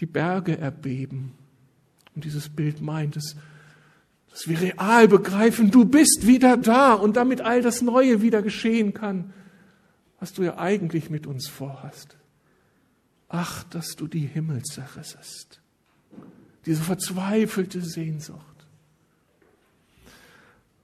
die 0.00 0.06
Berge 0.06 0.58
erbeben 0.58 1.32
und 2.16 2.24
dieses 2.24 2.48
Bild 2.48 2.80
meint 2.80 3.16
es, 3.16 3.36
dass 4.36 4.48
wir 4.48 4.60
real 4.60 5.08
begreifen, 5.08 5.70
du 5.70 5.86
bist 5.86 6.26
wieder 6.26 6.58
da 6.58 6.92
und 6.92 7.16
damit 7.16 7.40
all 7.40 7.62
das 7.62 7.80
Neue 7.80 8.20
wieder 8.20 8.42
geschehen 8.42 8.92
kann, 8.92 9.32
was 10.20 10.34
du 10.34 10.42
ja 10.42 10.58
eigentlich 10.58 11.08
mit 11.08 11.26
uns 11.26 11.48
vorhast. 11.48 12.18
Ach, 13.30 13.64
dass 13.64 13.96
du 13.96 14.06
die 14.06 14.26
Himmel 14.26 14.62
zerrissest. 14.62 15.62
Diese 16.66 16.82
verzweifelte 16.82 17.80
Sehnsucht. 17.80 18.66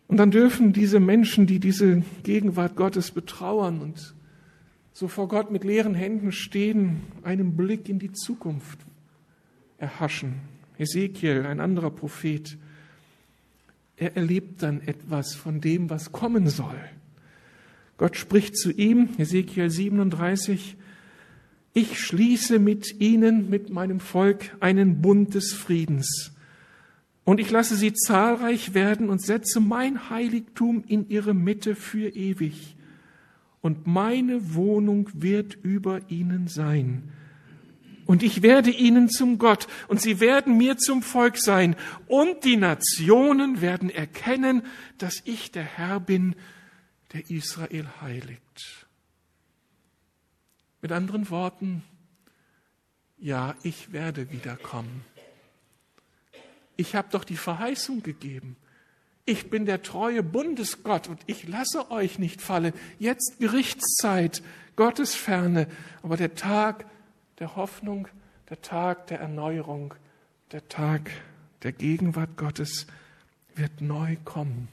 Und 0.09 0.17
dann 0.17 0.31
dürfen 0.31 0.73
diese 0.73 0.99
Menschen, 0.99 1.47
die 1.47 1.61
diese 1.61 2.03
Gegenwart 2.23 2.75
Gottes 2.75 3.11
betrauern 3.11 3.83
und 3.83 4.15
so 4.95 5.09
vor 5.09 5.29
Gott 5.29 5.51
mit 5.51 5.62
leeren 5.62 5.95
Händen 5.95 6.33
stehen, 6.33 7.03
einen 7.23 7.55
Blick 7.55 7.91
in 7.91 7.99
die 7.99 8.12
Zukunft 8.12 8.79
erhaschen. 9.77 10.41
Ezekiel, 10.79 11.45
ein 11.45 11.61
anderer 11.61 11.91
Prophet, 11.91 12.57
er 14.03 14.17
erlebt 14.17 14.65
dann 14.65 14.81
etwas 14.81 15.35
von 15.37 15.61
dem, 15.61 15.88
was 15.88 16.11
kommen 16.11 16.49
soll. 16.49 16.79
Gott 17.99 18.17
spricht 18.17 18.57
zu 18.57 18.73
ihm, 18.73 19.11
Ezekiel 19.17 19.71
37, 19.71 20.77
ich 21.73 22.01
schließe 22.01 22.59
mit 22.59 23.01
ihnen, 23.01 23.49
mit 23.49 23.71
meinem 23.71 24.01
Volk, 24.01 24.57
einen 24.59 25.01
Bund 25.01 25.35
des 25.35 25.53
Friedens. 25.53 26.33
Und 27.23 27.38
ich 27.38 27.53
lasse 27.53 27.77
sie 27.77 27.93
zahlreich 27.93 28.75
werden 28.75 29.09
und 29.09 29.23
setze 29.23 29.61
mein 29.61 30.11
Heiligtum 30.11 30.83
in 30.88 31.09
ihre 31.09 31.33
Mitte 31.33 31.77
für 31.77 32.09
ewig. 32.09 32.77
Und 33.61 33.87
meine 33.87 34.55
Wohnung 34.55 35.09
wird 35.15 35.57
über 35.62 36.01
ihnen 36.09 36.49
sein. 36.49 37.05
Und 38.12 38.22
ich 38.22 38.42
werde 38.42 38.68
ihnen 38.68 39.09
zum 39.09 39.38
Gott 39.38 39.66
und 39.88 39.98
sie 39.98 40.20
werden 40.20 40.59
mir 40.59 40.77
zum 40.77 41.01
Volk 41.03 41.38
sein. 41.38 41.77
Und 42.09 42.44
die 42.44 42.59
Nationen 42.59 43.62
werden 43.62 43.88
erkennen, 43.88 44.66
dass 44.98 45.22
ich 45.25 45.51
der 45.51 45.62
Herr 45.62 45.98
bin, 45.98 46.37
der 47.14 47.31
Israel 47.31 47.88
heiligt. 48.03 48.87
Mit 50.83 50.92
anderen 50.92 51.31
Worten, 51.31 51.83
ja, 53.16 53.55
ich 53.62 53.92
werde 53.94 54.31
wiederkommen. 54.31 55.07
Ich 56.77 56.94
habe 56.94 57.09
doch 57.12 57.25
die 57.25 57.38
Verheißung 57.38 58.03
gegeben. 58.03 58.57
Ich 59.25 59.48
bin 59.48 59.64
der 59.64 59.83
treue 59.83 60.22
Bundesgott 60.22 61.09
und 61.09 61.22
ich 61.25 61.48
lasse 61.48 61.90
euch 61.90 62.18
nicht 62.18 62.42
fallen. 62.42 62.75
Jetzt 62.98 63.37
Gerichtszeit, 63.38 64.42
Gottesferne, 64.77 65.66
aber 66.03 66.18
der 66.18 66.35
Tag 66.35 66.85
der 67.38 67.57
Hoffnung, 67.57 68.09
der 68.51 68.61
Tag 68.62 69.07
der 69.09 69.21
Erneuerung, 69.21 69.95
der 70.53 70.68
Tag 70.68 71.11
der 71.62 71.73
Gegenwart 71.73 72.37
Gottes 72.37 72.87
wird 73.55 73.81
neu 73.81 74.16
kommen. 74.25 74.68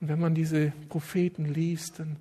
Und 0.00 0.08
wenn 0.08 0.18
man 0.18 0.34
diese 0.34 0.72
Propheten 0.88 1.44
liest, 1.44 1.98
dann 1.98 2.16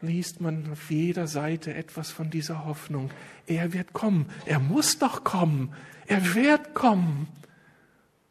liest 0.00 0.40
man 0.40 0.72
auf 0.72 0.90
jeder 0.90 1.26
Seite 1.26 1.74
etwas 1.74 2.10
von 2.10 2.30
dieser 2.30 2.64
Hoffnung. 2.64 3.10
Er 3.46 3.72
wird 3.72 3.92
kommen. 3.92 4.26
Er 4.46 4.58
muss 4.58 4.98
doch 4.98 5.22
kommen. 5.22 5.72
Er 6.06 6.34
wird 6.34 6.74
kommen. 6.74 7.28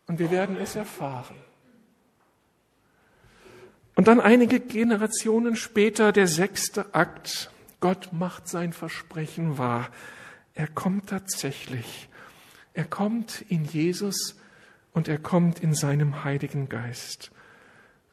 Und 0.08 0.20
wir 0.20 0.32
werden 0.32 0.58
es 0.58 0.76
erfahren. 0.76 1.36
Und 3.96 4.08
dann 4.08 4.20
einige 4.20 4.60
Generationen 4.60 5.56
später 5.56 6.12
der 6.12 6.28
sechste 6.28 6.94
Akt 6.94 7.51
Gott 7.82 8.14
macht 8.14 8.48
sein 8.48 8.72
Versprechen 8.72 9.58
wahr. 9.58 9.90
Er 10.54 10.68
kommt 10.68 11.10
tatsächlich. 11.10 12.08
Er 12.74 12.86
kommt 12.86 13.42
in 13.50 13.66
Jesus 13.66 14.40
und 14.94 15.08
er 15.08 15.18
kommt 15.18 15.60
in 15.60 15.74
seinem 15.74 16.24
Heiligen 16.24 16.70
Geist. 16.70 17.32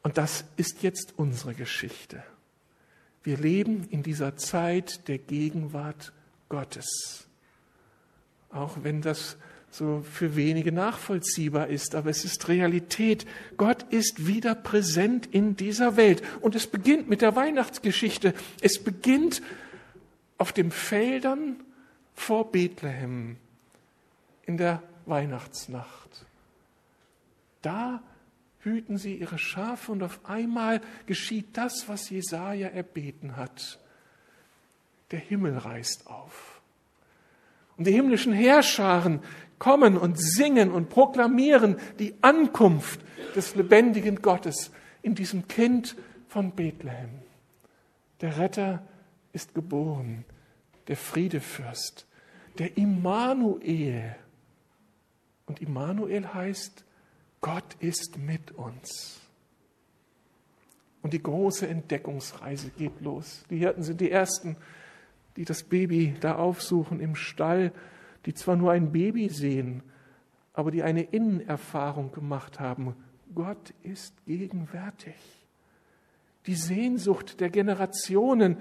Und 0.02 0.18
das 0.18 0.44
ist 0.56 0.82
jetzt 0.82 1.14
unsere 1.16 1.54
Geschichte. 1.54 2.22
Wir 3.22 3.36
leben 3.36 3.84
in 3.90 4.02
dieser 4.02 4.36
Zeit 4.36 5.06
der 5.06 5.18
Gegenwart 5.18 6.12
Gottes. 6.48 7.28
Auch 8.50 8.78
wenn 8.82 9.02
das 9.02 9.36
so 9.70 10.02
für 10.10 10.34
wenige 10.34 10.72
nachvollziehbar 10.72 11.68
ist, 11.68 11.94
aber 11.94 12.10
es 12.10 12.24
ist 12.24 12.48
Realität. 12.48 13.26
Gott 13.56 13.84
ist 13.90 14.26
wieder 14.26 14.54
präsent 14.54 15.26
in 15.26 15.56
dieser 15.56 15.96
Welt. 15.96 16.22
Und 16.40 16.54
es 16.54 16.66
beginnt 16.66 17.08
mit 17.08 17.20
der 17.20 17.36
Weihnachtsgeschichte. 17.36 18.34
Es 18.60 18.82
beginnt 18.82 19.42
auf 20.38 20.52
den 20.52 20.70
Feldern 20.70 21.56
vor 22.14 22.50
Bethlehem 22.50 23.36
in 24.46 24.56
der 24.56 24.82
Weihnachtsnacht. 25.06 26.26
Da 27.62 28.02
hüten 28.60 28.98
sie 28.98 29.16
ihre 29.16 29.38
Schafe 29.38 29.92
und 29.92 30.02
auf 30.02 30.20
einmal 30.24 30.80
geschieht 31.06 31.48
das, 31.52 31.88
was 31.88 32.10
Jesaja 32.10 32.68
erbeten 32.68 33.36
hat. 33.36 33.78
Der 35.10 35.18
Himmel 35.18 35.56
reißt 35.56 36.06
auf. 36.06 36.60
Und 37.76 37.86
die 37.86 37.92
himmlischen 37.92 38.32
Herrscharen 38.32 39.20
kommen 39.58 39.96
und 39.96 40.18
singen 40.18 40.70
und 40.70 40.88
proklamieren 40.88 41.76
die 41.98 42.14
Ankunft 42.22 43.00
des 43.34 43.54
lebendigen 43.54 44.22
Gottes 44.22 44.70
in 45.02 45.14
diesem 45.14 45.48
Kind 45.48 45.96
von 46.28 46.52
Bethlehem. 46.52 47.10
Der 48.20 48.38
Retter 48.38 48.82
ist 49.32 49.54
geboren, 49.54 50.24
der 50.88 50.96
Friedefürst, 50.96 52.06
der 52.58 52.76
Immanuel. 52.76 54.16
Und 55.46 55.60
Immanuel 55.60 56.34
heißt, 56.34 56.84
Gott 57.40 57.76
ist 57.78 58.18
mit 58.18 58.50
uns. 58.52 59.20
Und 61.02 61.12
die 61.12 61.22
große 61.22 61.68
Entdeckungsreise 61.68 62.70
geht 62.70 63.00
los. 63.00 63.44
Die 63.50 63.58
Hirten 63.58 63.82
sind 63.82 64.00
die 64.00 64.10
Ersten, 64.10 64.56
die 65.36 65.44
das 65.44 65.62
Baby 65.62 66.16
da 66.20 66.34
aufsuchen 66.34 67.00
im 67.00 67.14
Stall, 67.14 67.72
die 68.28 68.34
zwar 68.34 68.56
nur 68.56 68.72
ein 68.72 68.92
Baby 68.92 69.30
sehen, 69.30 69.82
aber 70.52 70.70
die 70.70 70.82
eine 70.82 71.00
Innenerfahrung 71.00 72.12
gemacht 72.12 72.60
haben. 72.60 72.94
Gott 73.34 73.72
ist 73.82 74.12
gegenwärtig. 74.26 75.14
Die 76.44 76.54
Sehnsucht 76.54 77.40
der 77.40 77.48
Generationen, 77.48 78.58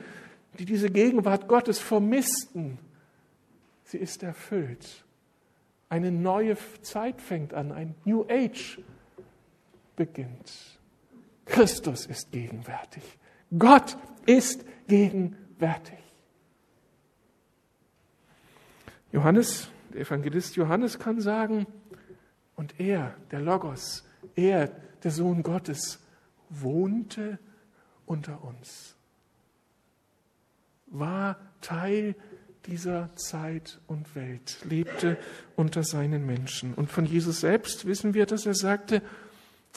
die 0.58 0.63
diese 0.63 0.89
Gegenwart 0.89 1.49
Gottes 1.49 1.80
vermissten, 1.80 2.80
sie 3.84 3.97
ist 3.97 4.23
erfüllt. 4.23 5.03
Eine 5.89 6.13
neue 6.13 6.56
Zeit 6.82 7.19
fängt 7.19 7.53
an, 7.53 7.73
ein 7.73 7.93
New 8.06 8.23
Age 8.30 8.80
beginnt. 9.97 10.80
Christus 11.43 12.06
ist 12.06 12.32
gegenwärtig. 12.32 13.03
Gott 13.60 13.97
ist 14.25 14.63
gegenwärtig. 14.88 16.07
Johannes, 19.12 19.70
der 19.93 20.02
Evangelist 20.02 20.56
Johannes 20.56 21.00
kann 21.00 21.22
sagen, 21.22 21.67
und 22.56 22.80
er, 22.80 23.15
der 23.32 23.39
Logos, 23.39 24.04
er, 24.36 24.67
der 25.04 25.12
Sohn 25.12 25.43
Gottes, 25.43 26.00
wohnte 26.50 27.39
unter 28.06 28.43
uns, 28.43 28.96
war 30.88 31.38
Teil 31.62 32.15
dieser 32.65 33.13
Zeit 33.15 33.80
und 33.88 34.15
Welt, 34.15 34.58
lebte 34.65 35.17
unter 35.56 35.84
seinen 35.84 36.26
Menschen. 36.26 36.74
Und 36.74 36.91
von 36.91 37.06
Jesus 37.06 37.41
selbst 37.41 37.86
wissen 37.86 38.13
wir, 38.13 38.26
dass 38.26 38.46
er 38.46 38.56
sagte, 38.56 39.02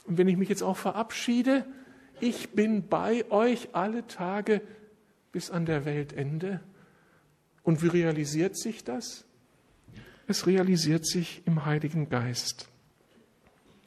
und 0.06 0.18
wenn 0.18 0.28
ich 0.28 0.36
mich 0.36 0.48
jetzt 0.48 0.62
auch 0.62 0.76
verabschiede, 0.76 1.64
ich 2.20 2.50
bin 2.50 2.88
bei 2.88 3.30
euch 3.30 3.68
alle 3.72 4.06
Tage 4.06 4.60
bis 5.32 5.50
an 5.50 5.66
der 5.66 5.84
Weltende. 5.84 6.60
Und 7.70 7.84
wie 7.84 7.86
realisiert 7.86 8.58
sich 8.58 8.82
das? 8.82 9.22
Es 10.26 10.48
realisiert 10.48 11.06
sich 11.06 11.40
im 11.46 11.66
Heiligen 11.66 12.08
Geist. 12.08 12.68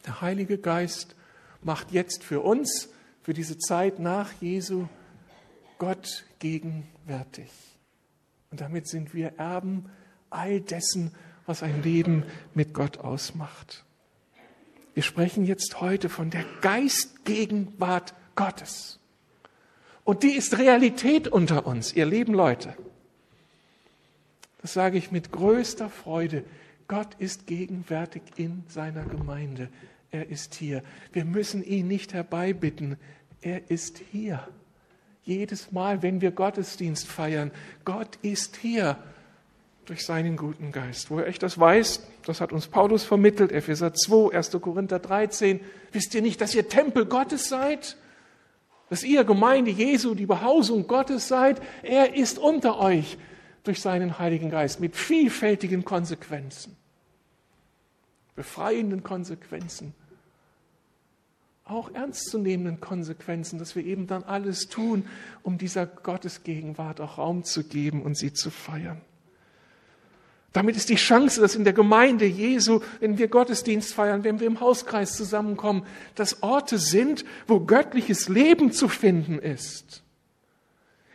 Der 0.06 0.22
Heilige 0.22 0.58
Geist 0.58 1.18
macht 1.62 1.92
jetzt 1.92 2.24
für 2.24 2.40
uns, 2.40 2.88
für 3.24 3.34
diese 3.34 3.58
Zeit 3.58 4.00
nach 4.00 4.32
Jesu, 4.40 4.88
Gott 5.80 6.24
gegenwärtig. 6.40 7.50
Und 8.52 8.62
damit 8.62 8.88
sind 8.88 9.14
wir 9.14 9.34
Erben 9.38 9.90
all 10.30 10.62
dessen, 10.62 11.12
was 11.46 11.62
ein 11.62 11.84
Leben 11.84 12.24
mit 12.54 12.74
Gott 12.74 13.00
ausmacht. 13.00 13.84
Wir 14.94 15.04
sprechen 15.04 15.44
jetzt 15.44 15.82
heute 15.82 16.08
von 16.08 16.30
der 16.30 16.46
Geistgegenwart 16.62 18.14
Gottes. 18.38 18.98
Und 20.06 20.24
die 20.24 20.32
ist 20.32 20.58
Realität 20.58 21.28
unter 21.28 21.68
uns, 21.68 21.92
ihr 21.92 22.06
lieben 22.06 22.34
Leute. 22.34 22.78
Das 24.64 24.74
sage 24.74 24.98
ich 24.98 25.12
mit 25.12 25.32
größter 25.32 25.90
Freude. 25.90 26.46
Gott 26.88 27.16
ist 27.20 27.48
gegenwärtig 27.48 28.24
in 28.38 28.64
seiner 28.70 29.04
Gemeinde. 29.04 29.68
Er 30.10 30.30
ist 30.30 30.56
hier. 30.56 30.82
Wir 31.12 31.26
müssen 31.26 31.64
ihn 31.64 31.90
nicht 31.90 32.14
herbeibitten. 32.14 32.98
Er 33.42 33.70
ist 33.70 34.02
hier. 34.12 34.48
Jedes 35.26 35.74
Mal, 35.74 36.02
wenn 36.02 36.22
wir 36.22 36.32
Gottesdienst 36.32 37.08
feiern, 37.08 37.52
Gott 37.84 38.18
ist 38.22 38.56
hier 38.56 38.98
durch 39.84 40.06
seinen 40.06 40.38
guten 40.38 40.72
Geist. 40.72 41.12
Woher 41.12 41.28
ich 41.28 41.40
das 41.40 41.60
weiß, 41.60 42.08
das 42.26 42.40
hat 42.40 42.54
uns 42.54 42.68
Paulus 42.68 43.04
vermittelt, 43.04 43.52
Epheser 43.52 43.94
2, 43.94 44.34
1. 44.34 44.52
Korinther 44.62 45.00
13. 45.00 45.60
Wisst 45.92 46.16
ihr 46.16 46.22
nicht, 46.22 46.40
dass 46.40 46.56
ihr 46.56 46.70
Tempel 46.70 47.06
Gottes 47.06 47.50
seid? 47.50 47.98
Dass 48.90 49.04
ihr 49.04 49.26
Gemeinde 49.26 49.72
Jesu, 49.72 50.16
die 50.16 50.26
Behausung 50.26 50.88
Gottes 50.88 51.28
seid? 51.28 51.62
Er 51.82 52.16
ist 52.16 52.40
unter 52.40 52.80
euch 52.80 53.18
durch 53.64 53.82
seinen 53.82 54.20
Heiligen 54.20 54.50
Geist 54.50 54.80
mit 54.80 54.96
vielfältigen 54.96 55.86
Konsequenzen, 55.86 56.76
befreienden 58.36 59.04
Konsequenzen, 59.04 59.94
auch 61.66 61.94
ernstzunehmenden 61.94 62.82
Konsequenzen, 62.82 63.58
dass 63.58 63.76
wir 63.76 63.86
eben 63.86 64.06
dann 64.08 64.24
alles 64.24 64.68
tun, 64.68 65.06
um 65.44 65.58
dieser 65.58 65.86
Gottesgegenwart 65.86 67.00
auch 67.00 67.18
Raum 67.18 67.46
zu 67.46 67.64
geben 67.64 68.02
und 68.02 68.18
sie 68.18 68.34
zu 68.34 68.50
feiern. 68.50 69.02
Damit 70.52 70.76
ist 70.76 70.90
die 70.90 70.96
Chance, 70.96 71.42
dass 71.42 71.56
in 71.56 71.64
der 71.64 71.74
Gemeinde 71.74 72.26
Jesu, 72.26 72.82
wenn 73.00 73.18
wir 73.18 73.28
Gottesdienst 73.28 73.94
feiern, 73.94 74.24
wenn 74.24 74.40
wir 74.40 74.46
im 74.46 74.60
Hauskreis 74.60 75.18
zusammenkommen, 75.18 75.84
dass 76.14 76.44
Orte 76.44 76.78
sind, 76.78 77.26
wo 77.48 77.62
göttliches 77.62 78.30
Leben 78.30 78.72
zu 78.72 78.88
finden 78.88 79.40
ist. 79.40 80.04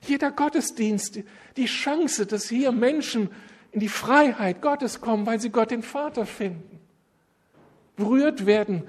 Jeder 0.03 0.31
Gottesdienst, 0.31 1.21
die 1.57 1.67
Chance, 1.67 2.27
dass 2.27 2.49
hier 2.49 2.73
Menschen 2.73 3.31
in 3.73 3.81
die 3.81 3.89
Freiheit 3.89 4.63
Gottes 4.63 5.01
kommen, 5.01 5.27
weil 5.27 5.41
sie 5.41 5.51
Gott 5.51 5.71
den 5.71 5.83
Vater 5.83 6.27
finden, 6.27 6.81
berührt 7.97 8.47
werden 8.47 8.85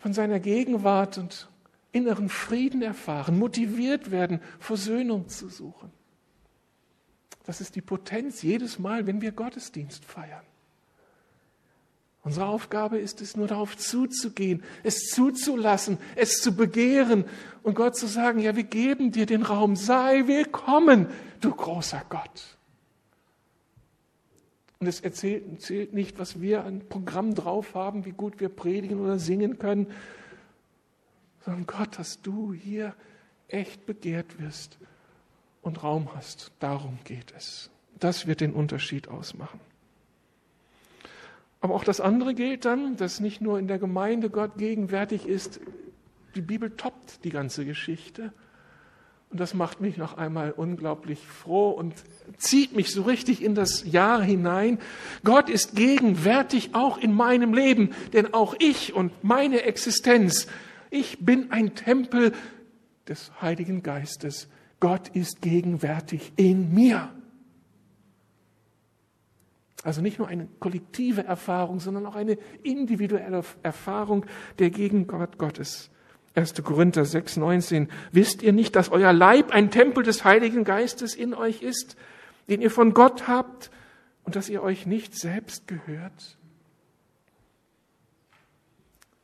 von 0.00 0.12
seiner 0.12 0.40
Gegenwart 0.40 1.18
und 1.18 1.48
inneren 1.92 2.28
Frieden 2.28 2.82
erfahren, 2.82 3.38
motiviert 3.38 4.10
werden, 4.10 4.40
Versöhnung 4.58 5.28
zu 5.28 5.48
suchen. 5.48 5.90
Das 7.44 7.60
ist 7.60 7.76
die 7.76 7.80
Potenz 7.80 8.42
jedes 8.42 8.78
Mal, 8.78 9.06
wenn 9.06 9.20
wir 9.20 9.32
Gottesdienst 9.32 10.04
feiern. 10.04 10.44
Unsere 12.28 12.44
Aufgabe 12.44 12.98
ist 12.98 13.22
es 13.22 13.38
nur 13.38 13.46
darauf 13.46 13.74
zuzugehen, 13.78 14.62
es 14.82 15.06
zuzulassen, 15.06 15.96
es 16.14 16.42
zu 16.42 16.54
begehren 16.54 17.24
und 17.62 17.74
Gott 17.74 17.96
zu 17.96 18.06
sagen, 18.06 18.38
ja, 18.38 18.54
wir 18.54 18.64
geben 18.64 19.12
dir 19.12 19.24
den 19.24 19.42
Raum, 19.42 19.76
sei 19.76 20.26
willkommen, 20.26 21.06
du 21.40 21.50
großer 21.50 22.02
Gott. 22.10 22.58
Und 24.78 24.88
es 24.88 25.00
erzählt, 25.00 25.62
zählt 25.62 25.94
nicht, 25.94 26.18
was 26.18 26.38
wir 26.38 26.64
an 26.64 26.86
Programm 26.90 27.34
drauf 27.34 27.74
haben, 27.74 28.04
wie 28.04 28.12
gut 28.12 28.40
wir 28.40 28.50
predigen 28.50 29.00
oder 29.00 29.18
singen 29.18 29.58
können, 29.58 29.86
sondern 31.46 31.66
Gott, 31.66 31.98
dass 31.98 32.20
du 32.20 32.52
hier 32.52 32.94
echt 33.48 33.86
begehrt 33.86 34.38
wirst 34.38 34.76
und 35.62 35.82
Raum 35.82 36.14
hast. 36.14 36.52
Darum 36.58 36.98
geht 37.04 37.32
es. 37.34 37.70
Das 37.98 38.26
wird 38.26 38.42
den 38.42 38.52
Unterschied 38.52 39.08
ausmachen. 39.08 39.60
Aber 41.60 41.74
auch 41.74 41.84
das 41.84 42.00
andere 42.00 42.34
gilt 42.34 42.64
dann, 42.64 42.96
dass 42.96 43.20
nicht 43.20 43.40
nur 43.40 43.58
in 43.58 43.66
der 43.66 43.78
Gemeinde 43.78 44.30
Gott 44.30 44.58
gegenwärtig 44.58 45.26
ist, 45.26 45.60
die 46.34 46.40
Bibel 46.40 46.70
toppt 46.70 47.24
die 47.24 47.30
ganze 47.30 47.64
Geschichte. 47.64 48.32
Und 49.30 49.40
das 49.40 49.52
macht 49.52 49.80
mich 49.80 49.98
noch 49.98 50.16
einmal 50.16 50.52
unglaublich 50.52 51.18
froh 51.18 51.70
und 51.70 51.94
zieht 52.38 52.74
mich 52.74 52.92
so 52.92 53.02
richtig 53.02 53.42
in 53.42 53.54
das 53.54 53.84
Jahr 53.84 54.22
hinein. 54.22 54.78
Gott 55.22 55.50
ist 55.50 55.74
gegenwärtig 55.76 56.70
auch 56.72 56.96
in 56.96 57.12
meinem 57.12 57.52
Leben, 57.52 57.90
denn 58.14 58.32
auch 58.32 58.54
ich 58.58 58.94
und 58.94 59.12
meine 59.22 59.62
Existenz, 59.62 60.46
ich 60.90 61.18
bin 61.18 61.50
ein 61.50 61.74
Tempel 61.74 62.32
des 63.06 63.30
Heiligen 63.42 63.82
Geistes. 63.82 64.48
Gott 64.80 65.08
ist 65.08 65.42
gegenwärtig 65.42 66.32
in 66.36 66.72
mir. 66.72 67.10
Also 69.84 70.00
nicht 70.00 70.18
nur 70.18 70.28
eine 70.28 70.48
kollektive 70.58 71.24
Erfahrung, 71.24 71.80
sondern 71.80 72.06
auch 72.06 72.16
eine 72.16 72.38
individuelle 72.62 73.44
Erfahrung 73.62 74.26
der 74.58 74.70
Gegenwart 74.70 75.38
Gottes. 75.38 75.90
1. 76.34 76.62
Korinther 76.62 77.04
6, 77.04 77.36
19. 77.36 77.88
Wisst 78.12 78.42
ihr 78.42 78.52
nicht, 78.52 78.76
dass 78.76 78.90
euer 78.90 79.12
Leib 79.12 79.50
ein 79.50 79.70
Tempel 79.70 80.02
des 80.02 80.24
Heiligen 80.24 80.64
Geistes 80.64 81.14
in 81.14 81.34
euch 81.34 81.62
ist, 81.62 81.96
den 82.48 82.60
ihr 82.60 82.70
von 82.70 82.94
Gott 82.94 83.28
habt 83.28 83.70
und 84.24 84.36
dass 84.36 84.48
ihr 84.48 84.62
euch 84.62 84.86
nicht 84.86 85.14
selbst 85.16 85.66
gehört? 85.68 86.38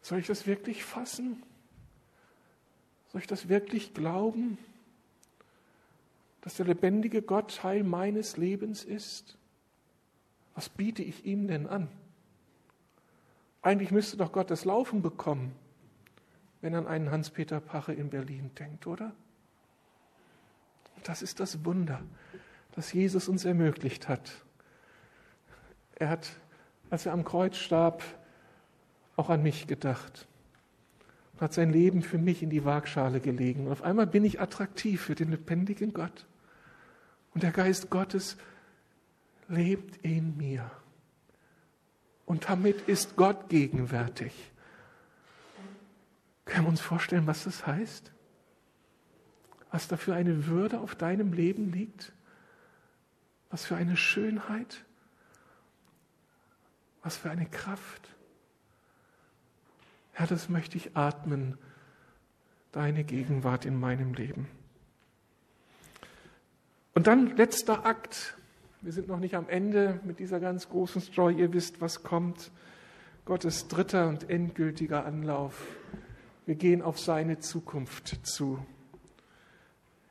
Soll 0.03 0.19
ich 0.19 0.27
das 0.27 0.47
wirklich 0.47 0.85
fassen? 0.85 1.43
Soll 3.13 3.21
ich 3.21 3.27
das 3.27 3.49
wirklich 3.49 3.95
glauben, 3.95 4.59
dass 6.43 6.57
der 6.57 6.67
lebendige 6.67 7.23
Gott 7.23 7.57
Teil 7.57 7.85
meines 7.85 8.37
Lebens 8.37 8.85
ist? 8.85 9.37
Was 10.55 10.69
biete 10.69 11.03
ich 11.03 11.25
ihm 11.25 11.49
denn 11.49 11.67
an? 11.67 11.89
Eigentlich 13.63 13.91
müsste 13.91 14.17
doch 14.17 14.33
Gott 14.33 14.51
das 14.51 14.65
Laufen 14.65 15.03
bekommen, 15.03 15.55
wenn 16.61 16.75
er 16.75 16.81
an 16.81 16.87
einen 16.87 17.11
Hans-Peter 17.11 17.61
Pache 17.61 17.93
in 17.93 18.11
Berlin 18.11 18.51
denkt, 18.59 18.87
oder? 18.87 19.13
Das 21.03 21.23
ist 21.23 21.41
das 21.41 21.65
Wunder, 21.65 22.03
das 22.73 22.93
Jesus 22.93 23.29
uns 23.29 23.45
ermöglicht 23.45 24.09
hat. 24.09 24.33
Er 25.97 26.09
hat, 26.09 26.37
als 26.91 27.07
er 27.07 27.13
am 27.13 27.25
Kreuz 27.25 27.57
starb, 27.57 28.03
auch 29.17 29.31
an 29.31 29.43
mich 29.43 29.67
gedacht. 29.67 30.27
und 31.33 31.41
hat 31.41 31.53
sein 31.53 31.73
Leben 31.73 32.03
für 32.03 32.19
mich 32.19 32.43
in 32.43 32.51
die 32.51 32.65
Waagschale 32.65 33.21
gelegen. 33.21 33.67
Und 33.67 33.73
auf 33.73 33.83
einmal 33.83 34.07
bin 34.07 34.25
ich 34.25 34.41
attraktiv 34.41 35.03
für 35.03 35.15
den 35.15 35.31
lebendigen 35.31 35.93
Gott. 35.93 36.27
Und 37.35 37.43
der 37.43 37.53
Geist 37.53 37.91
Gottes 37.91 38.37
lebt 39.55 40.05
in 40.05 40.37
mir. 40.37 40.71
Und 42.27 42.49
damit 42.49 42.89
ist 42.89 43.17
Gott 43.17 43.49
gegenwärtig. 43.49 44.33
Können 46.45 46.67
wir 46.67 46.71
uns 46.71 46.81
vorstellen, 46.81 47.27
was 47.27 47.45
das 47.45 47.67
heißt? 47.67 48.13
Was 49.71 49.89
da 49.89 49.97
für 49.97 50.15
eine 50.15 50.47
Würde 50.47 50.79
auf 50.81 50.95
deinem 50.95 51.33
Leben 51.33 51.73
liegt? 51.73 52.13
Was 53.51 53.65
für 53.65 53.77
eine 53.77 53.97
Schönheit? 53.97 54.85
Was 57.03 57.17
für 57.17 57.31
eine 57.31 57.47
Kraft? 57.47 58.09
Herr, 60.13 60.27
das 60.27 60.49
möchte 60.49 60.77
ich 60.77 60.97
atmen, 60.97 61.59
deine 62.73 63.05
Gegenwart 63.05 63.65
in 63.65 63.79
meinem 63.79 64.15
Leben. 64.15 64.49
Und 66.95 67.09
dann 67.09 67.37
letzter 67.37 67.85
Akt. 67.85 68.37
Wir 68.85 68.93
sind 68.93 69.09
noch 69.09 69.19
nicht 69.19 69.35
am 69.35 69.49
Ende 69.49 69.99
mit 70.05 70.19
dieser 70.19 70.41
ganz 70.41 70.69
großen 70.69 71.01
Story. 71.01 71.37
Ihr 71.37 71.55
wisst, 71.55 71.81
was 71.81 72.03
kommt. 72.03 72.51
Gottes 73.25 73.67
dritter 73.67 74.09
und 74.09 74.29
endgültiger 74.29 75.07
Anlauf. 75.07 75.69
Wir 76.45 76.55
gehen 76.55 76.83
auf 76.83 77.01
seine 77.01 77.39
Zukunft 77.39 78.27
zu. 78.27 78.59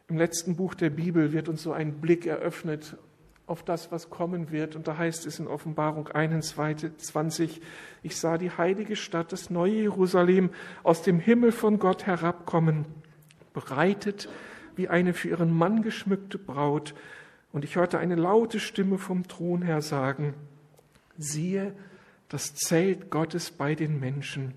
Im 0.07 0.17
letzten 0.17 0.55
Buch 0.55 0.73
der 0.73 0.89
Bibel 0.89 1.33
wird 1.33 1.49
uns 1.49 1.61
so 1.61 1.71
ein 1.71 2.01
Blick 2.01 2.25
eröffnet 2.25 2.97
auf 3.45 3.61
das, 3.61 3.91
was 3.91 4.09
kommen 4.09 4.49
wird. 4.49 4.75
Und 4.75 4.87
da 4.87 4.97
heißt 4.97 5.27
es 5.27 5.37
in 5.37 5.45
Offenbarung 5.45 6.07
21, 6.07 7.61
ich 8.01 8.17
sah 8.17 8.39
die 8.39 8.49
heilige 8.49 8.95
Stadt, 8.95 9.31
das 9.31 9.51
neue 9.51 9.81
Jerusalem, 9.81 10.49
aus 10.81 11.03
dem 11.03 11.19
Himmel 11.19 11.51
von 11.51 11.77
Gott 11.77 12.07
herabkommen, 12.07 12.85
bereitet 13.53 14.29
wie 14.75 14.87
eine 14.87 15.13
für 15.13 15.29
ihren 15.29 15.55
Mann 15.55 15.83
geschmückte 15.83 16.39
Braut. 16.39 16.95
Und 17.53 17.63
ich 17.63 17.77
hörte 17.77 17.99
eine 17.99 18.15
laute 18.15 18.59
Stimme 18.59 18.97
vom 18.97 19.27
Thron 19.27 19.61
her 19.61 19.81
sagen, 19.81 20.33
siehe, 21.17 21.73
das 22.27 22.55
Zelt 22.55 23.11
Gottes 23.11 23.51
bei 23.51 23.75
den 23.75 23.99
Menschen. 23.99 24.55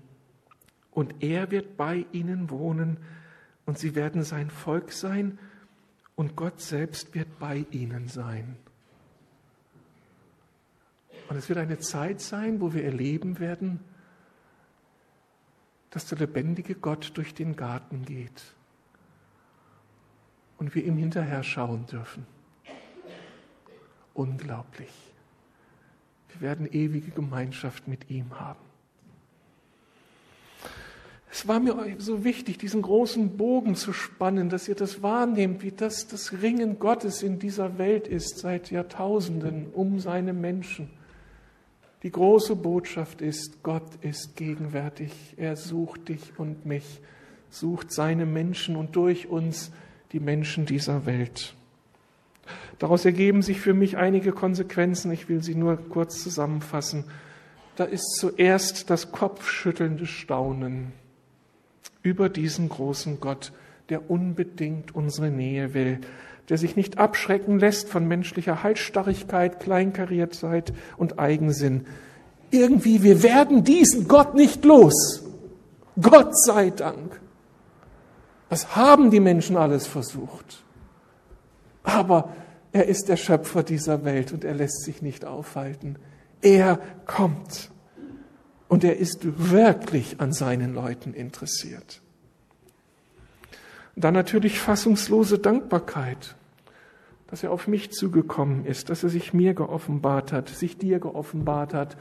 Und 0.91 1.23
er 1.23 1.51
wird 1.51 1.77
bei 1.77 2.07
ihnen 2.11 2.49
wohnen 2.49 2.97
und 3.67 3.77
sie 3.77 3.93
werden 3.93 4.23
sein 4.23 4.49
Volk 4.49 4.91
sein 4.91 5.37
und 6.15 6.35
Gott 6.35 6.59
selbst 6.59 7.13
wird 7.13 7.37
bei 7.37 7.67
ihnen 7.69 8.07
sein. 8.07 8.57
Und 11.29 11.35
es 11.35 11.49
wird 11.49 11.59
eine 11.59 11.77
Zeit 11.77 12.19
sein, 12.19 12.61
wo 12.61 12.73
wir 12.73 12.83
erleben 12.83 13.37
werden, 13.37 13.79
dass 15.91 16.07
der 16.07 16.17
lebendige 16.17 16.73
Gott 16.73 17.11
durch 17.13 17.35
den 17.35 17.55
Garten 17.55 18.05
geht 18.05 18.43
und 20.57 20.73
wir 20.73 20.83
ihm 20.83 20.97
hinterher 20.97 21.43
schauen 21.43 21.85
dürfen. 21.85 22.25
Unglaublich. 24.17 24.89
Wir 26.29 26.41
werden 26.41 26.67
ewige 26.71 27.11
Gemeinschaft 27.11 27.87
mit 27.87 28.09
ihm 28.09 28.39
haben. 28.39 28.59
Es 31.31 31.47
war 31.47 31.59
mir 31.59 31.97
so 31.99 32.23
wichtig, 32.23 32.57
diesen 32.57 32.81
großen 32.81 33.37
Bogen 33.37 33.75
zu 33.75 33.93
spannen, 33.93 34.49
dass 34.49 34.67
ihr 34.67 34.73
das 34.73 35.03
wahrnehmt, 35.03 35.61
wie 35.61 35.71
das 35.71 36.07
das 36.07 36.41
Ringen 36.41 36.79
Gottes 36.79 37.21
in 37.21 37.37
dieser 37.37 37.77
Welt 37.77 38.07
ist 38.07 38.39
seit 38.39 38.71
Jahrtausenden 38.71 39.67
um 39.67 39.99
seine 39.99 40.33
Menschen. 40.33 40.89
Die 42.01 42.11
große 42.11 42.55
Botschaft 42.55 43.21
ist, 43.21 43.61
Gott 43.61 43.87
ist 44.01 44.35
gegenwärtig. 44.35 45.35
Er 45.37 45.55
sucht 45.55 46.09
dich 46.09 46.39
und 46.39 46.65
mich, 46.65 47.01
sucht 47.51 47.91
seine 47.91 48.25
Menschen 48.25 48.77
und 48.77 48.95
durch 48.95 49.27
uns 49.27 49.71
die 50.11 50.19
Menschen 50.19 50.65
dieser 50.65 51.05
Welt. 51.05 51.56
Daraus 52.79 53.05
ergeben 53.05 53.41
sich 53.41 53.59
für 53.59 53.73
mich 53.73 53.97
einige 53.97 54.31
Konsequenzen. 54.31 55.11
Ich 55.11 55.29
will 55.29 55.43
sie 55.43 55.55
nur 55.55 55.77
kurz 55.77 56.21
zusammenfassen. 56.23 57.05
Da 57.75 57.83
ist 57.83 58.15
zuerst 58.17 58.89
das 58.89 59.11
kopfschüttelnde 59.11 60.05
Staunen 60.05 60.93
über 62.01 62.29
diesen 62.29 62.69
großen 62.69 63.19
Gott, 63.19 63.51
der 63.89 64.09
unbedingt 64.09 64.95
unsere 64.95 65.29
Nähe 65.29 65.73
will, 65.73 65.99
der 66.49 66.57
sich 66.57 66.75
nicht 66.75 66.97
abschrecken 66.97 67.59
lässt 67.59 67.89
von 67.89 68.07
menschlicher 68.07 68.63
Halsstarrigkeit, 68.63 69.59
Kleinkariertheit 69.59 70.73
und 70.97 71.19
Eigensinn. 71.19 71.85
Irgendwie, 72.51 73.03
wir 73.03 73.23
werden 73.23 73.63
diesen 73.63 74.07
Gott 74.07 74.33
nicht 74.33 74.63
los. 74.63 75.23
Gott 76.01 76.37
sei 76.37 76.69
Dank. 76.69 77.19
Was 78.49 78.75
haben 78.75 79.11
die 79.11 79.19
Menschen 79.19 79.57
alles 79.57 79.87
versucht? 79.87 80.63
Aber 81.87 82.35
er 82.73 82.87
ist 82.87 83.07
der 83.07 83.15
Schöpfer 83.15 83.63
dieser 83.63 84.03
Welt 84.03 84.33
und 84.33 84.43
er 84.43 84.53
lässt 84.53 84.83
sich 84.83 85.01
nicht 85.01 85.23
aufhalten. 85.23 85.97
Er 86.41 86.79
kommt 87.05 87.71
und 88.67 88.83
er 88.83 88.97
ist 88.97 89.49
wirklich 89.51 90.19
an 90.19 90.33
seinen 90.33 90.73
Leuten 90.73 91.13
interessiert. 91.13 92.01
Dann 93.95 94.13
natürlich 94.13 94.59
fassungslose 94.59 95.39
Dankbarkeit, 95.39 96.35
dass 97.27 97.43
er 97.43 97.51
auf 97.51 97.67
mich 97.67 97.91
zugekommen 97.91 98.65
ist, 98.65 98.89
dass 98.89 99.03
er 99.03 99.09
sich 99.09 99.33
mir 99.33 99.53
geoffenbart 99.53 100.33
hat, 100.33 100.49
sich 100.49 100.77
dir 100.77 100.99
geoffenbart 100.99 101.73
hat, 101.73 101.95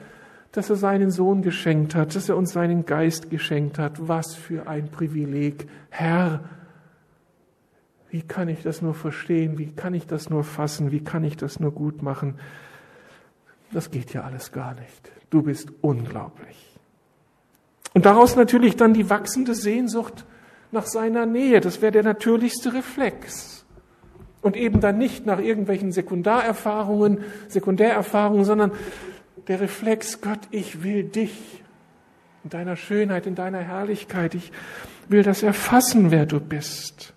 dass 0.50 0.68
er 0.68 0.76
seinen 0.76 1.12
Sohn 1.12 1.42
geschenkt 1.42 1.94
hat, 1.94 2.16
dass 2.16 2.28
er 2.28 2.36
uns 2.36 2.52
seinen 2.52 2.86
Geist 2.86 3.30
geschenkt 3.30 3.78
hat. 3.78 4.08
Was 4.08 4.34
für 4.34 4.66
ein 4.66 4.90
Privileg. 4.90 5.68
Herr, 5.90 6.40
wie 8.10 8.22
kann 8.22 8.48
ich 8.48 8.62
das 8.62 8.82
nur 8.82 8.94
verstehen? 8.94 9.58
Wie 9.58 9.72
kann 9.72 9.94
ich 9.94 10.06
das 10.06 10.30
nur 10.30 10.44
fassen? 10.44 10.92
Wie 10.92 11.02
kann 11.02 11.24
ich 11.24 11.36
das 11.36 11.60
nur 11.60 11.72
gut 11.72 12.02
machen? 12.02 12.38
Das 13.72 13.90
geht 13.90 14.12
ja 14.12 14.22
alles 14.22 14.52
gar 14.52 14.74
nicht. 14.74 15.10
Du 15.30 15.42
bist 15.42 15.72
unglaublich. 15.80 16.78
Und 17.94 18.06
daraus 18.06 18.36
natürlich 18.36 18.76
dann 18.76 18.94
die 18.94 19.10
wachsende 19.10 19.54
Sehnsucht 19.54 20.24
nach 20.70 20.86
seiner 20.86 21.26
Nähe. 21.26 21.60
Das 21.60 21.82
wäre 21.82 21.92
der 21.92 22.04
natürlichste 22.04 22.74
Reflex. 22.74 23.64
Und 24.42 24.56
eben 24.56 24.80
dann 24.80 24.98
nicht 24.98 25.26
nach 25.26 25.40
irgendwelchen 25.40 25.90
Sekundarerfahrungen, 25.90 27.24
Sekundärerfahrungen, 27.48 28.44
sondern 28.44 28.72
der 29.48 29.60
Reflex, 29.60 30.20
Gott, 30.20 30.40
ich 30.50 30.82
will 30.84 31.04
dich 31.04 31.64
in 32.44 32.50
deiner 32.50 32.76
Schönheit, 32.76 33.26
in 33.26 33.34
deiner 33.34 33.60
Herrlichkeit. 33.60 34.34
Ich 34.36 34.52
will 35.08 35.24
das 35.24 35.42
erfassen, 35.42 36.12
wer 36.12 36.26
du 36.26 36.38
bist. 36.38 37.15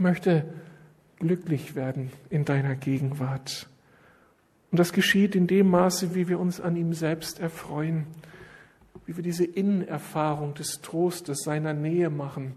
Ich 0.00 0.02
möchte 0.02 0.46
glücklich 1.18 1.74
werden 1.74 2.10
in 2.30 2.46
deiner 2.46 2.74
Gegenwart. 2.74 3.68
Und 4.70 4.80
das 4.80 4.94
geschieht 4.94 5.34
in 5.36 5.46
dem 5.46 5.68
Maße, 5.68 6.14
wie 6.14 6.26
wir 6.26 6.40
uns 6.40 6.58
an 6.58 6.74
ihm 6.74 6.94
selbst 6.94 7.38
erfreuen 7.38 8.06
wie 9.04 9.16
wir 9.16 9.22
diese 9.22 9.44
Innenerfahrung 9.44 10.54
des 10.54 10.80
Trostes, 10.80 11.42
seiner 11.42 11.74
Nähe 11.74 12.08
machen, 12.08 12.54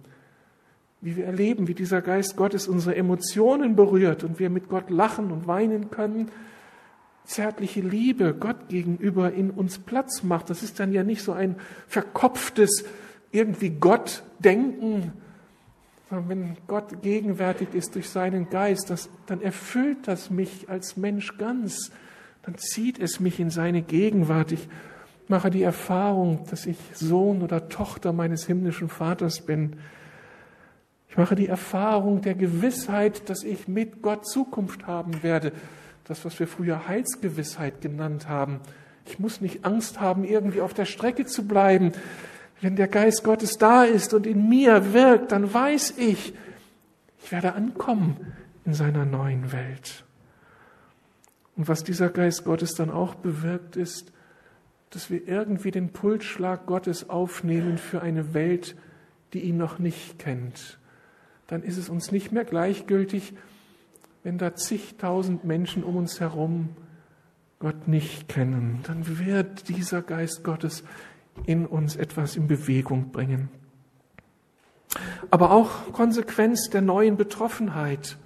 wie 1.01 1.17
wir 1.17 1.25
erleben, 1.25 1.67
wie 1.67 1.73
dieser 1.73 2.01
Geist 2.01 2.38
Gottes 2.38 2.67
unsere 2.67 2.95
Emotionen 2.95 3.75
berührt 3.75 4.23
und 4.23 4.39
wir 4.39 4.49
mit 4.49 4.69
Gott 4.69 4.89
lachen 4.89 5.32
und 5.32 5.47
weinen 5.47 5.89
können, 5.89 6.29
zärtliche 7.25 7.82
Liebe 7.82 8.36
Gott 8.36 8.69
gegenüber 8.69 9.34
in 9.34 9.49
uns 9.49 9.79
Platz 9.79 10.23
macht. 10.23 10.49
Das 10.49 10.62
ist 10.62 10.79
dann 10.79 10.93
ja 10.93 11.03
nicht 11.03 11.23
so 11.23 11.34
ein 11.34 11.56
verkopftes 11.88 12.86
irgendwie 13.32 13.71
Gott 13.71 14.23
denken, 14.39 15.12
wenn 16.28 16.58
Gott 16.67 17.02
gegenwärtig 17.02 17.73
ist 17.73 17.95
durch 17.95 18.10
seinen 18.10 18.49
Geist, 18.49 18.89
das, 18.89 19.10
dann 19.26 19.41
erfüllt 19.41 20.08
das 20.08 20.30
mich 20.30 20.69
als 20.69 20.97
Mensch 20.97 21.38
ganz, 21.38 21.91
dann 22.43 22.56
zieht 22.58 22.99
es 22.99 23.19
mich 23.19 23.39
in 23.39 23.49
seine 23.49 23.82
Gegenwart. 23.82 24.52
Ich 24.52 24.67
mache 25.28 25.49
die 25.49 25.63
Erfahrung, 25.63 26.45
dass 26.49 26.65
ich 26.65 26.78
Sohn 26.93 27.41
oder 27.41 27.69
Tochter 27.69 28.13
meines 28.13 28.45
himmlischen 28.45 28.89
Vaters 28.89 29.41
bin. 29.41 29.78
Ich 31.09 31.18
mache 31.18 31.36
die 31.36 31.47
Erfahrung 31.47 32.22
der 32.22 32.36
Gewissheit, 32.36 33.30
dass 33.30 33.43
ich 33.43 33.68
mit 33.68 34.01
Gott 34.01 34.26
Zukunft 34.26 34.88
haben 34.88 35.24
werde. 35.24 35.51
Das, 36.05 36.26
was 36.26 36.39
wir 36.39 36.47
früher 36.47 36.88
Heilsgewissheit 36.88 37.82
genannt 37.82 38.28
haben. 38.28 38.59
Ich 39.05 39.20
muss 39.20 39.39
nicht 39.39 39.64
Angst 39.64 40.01
haben, 40.01 40.24
irgendwie 40.24 40.61
auf 40.61 40.74
der 40.74 40.86
Strecke 40.86 41.26
zu 41.26 41.47
bleiben. 41.47 41.93
Wenn 42.64 42.78
der 42.78 42.88
Geist 42.88 43.26
Gottes 43.26 43.57
da 43.57 43.84
ist 43.84 44.14
und 44.14 44.26
in 44.26 44.47
mir 44.47 44.93
wirkt, 44.93 45.34
dann 45.34 45.53
weiß 45.53 45.95
ich, 45.97 46.34
ich 47.22 47.32
werde 47.34 47.55
ankommen 47.55 48.16
in 48.64 48.74
seiner 48.74 49.03
neuen 49.03 49.51
Welt. 49.51 50.05
Und 51.57 51.68
was 51.68 51.84
dieser 51.84 52.07
Geist 52.07 52.45
Gottes 52.45 52.74
dann 52.74 52.89
auch 52.89 53.16
bewirkt, 53.16 53.76
ist, 53.76 54.14
dass 54.91 55.09
wir 55.09 55.28
irgendwie 55.28 55.72
den 55.72 55.89
Pulsschlag 55.91 56.66
Gottes 56.66 57.09
aufnehmen 57.09 57.78
für 57.78 58.01
eine 58.01 58.34
Welt, 58.34 58.78
die 59.34 59.41
ihn 59.41 59.57
noch 59.57 59.78
nicht 59.78 60.18
kennt. 60.18 60.80
Dann 61.47 61.64
ist 61.64 61.76
es 61.76 61.89
uns 61.89 62.14
nicht 62.14 62.32
mehr 62.32 62.45
gleichgültig, 62.45 63.34
wenn 64.24 64.38
da 64.38 64.55
zigtausend 64.55 65.43
Menschen 65.43 65.84
um 65.84 65.97
uns 65.97 66.22
herum 66.22 66.70
Gott 67.59 67.89
nicht 67.89 68.30
kennen. 68.30 68.80
Dann 68.84 69.20
wird 69.20 69.68
dieser 69.68 70.01
Geist 70.01 70.45
Gottes 70.45 70.86
in 71.45 71.65
uns 71.65 71.95
etwas 71.95 72.36
in 72.36 72.47
Bewegung 72.47 73.11
bringen. 73.11 73.49
Aber 75.31 75.51
auch 75.51 75.91
Konsequenz 75.91 76.69
der 76.69 76.81
neuen 76.81 77.17
Betroffenheit. 77.17 78.17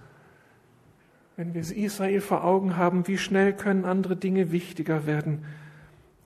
Wenn 1.35 1.53
wir 1.53 1.61
Israel 1.61 2.21
vor 2.21 2.43
Augen 2.43 2.77
haben, 2.77 3.07
wie 3.07 3.17
schnell 3.17 3.53
können 3.53 3.85
andere 3.85 4.15
Dinge 4.15 4.51
wichtiger 4.51 5.05
werden 5.05 5.45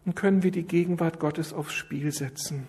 und 0.05 0.15
können 0.15 0.41
wir 0.41 0.51
die 0.51 0.63
Gegenwart 0.63 1.19
Gottes 1.19 1.53
aufs 1.53 1.73
Spiel 1.73 2.11
setzen. 2.11 2.67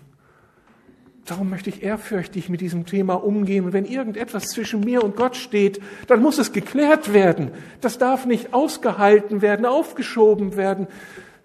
Darum 1.25 1.51
möchte 1.51 1.71
ich 1.71 1.85
ehrfürchtig 1.85 2.49
mit 2.49 2.61
diesem 2.61 2.85
Thema 2.85 3.15
umgehen. 3.15 3.65
Und 3.65 3.73
wenn 3.73 3.85
irgendetwas 3.85 4.49
zwischen 4.49 4.81
mir 4.81 5.05
und 5.05 5.15
Gott 5.15 5.37
steht, 5.37 5.81
dann 6.09 6.21
muss 6.21 6.39
es 6.39 6.53
geklärt 6.53 7.13
werden. 7.13 7.53
Das 7.81 7.97
darf 7.97 8.27
nicht 8.27 8.53
ausgehalten 8.53 9.41
werden, 9.41 9.65
aufgeschoben 9.65 10.57
werden. 10.57 10.89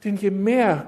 Denn 0.04 0.16
je 0.16 0.32
mehr 0.32 0.88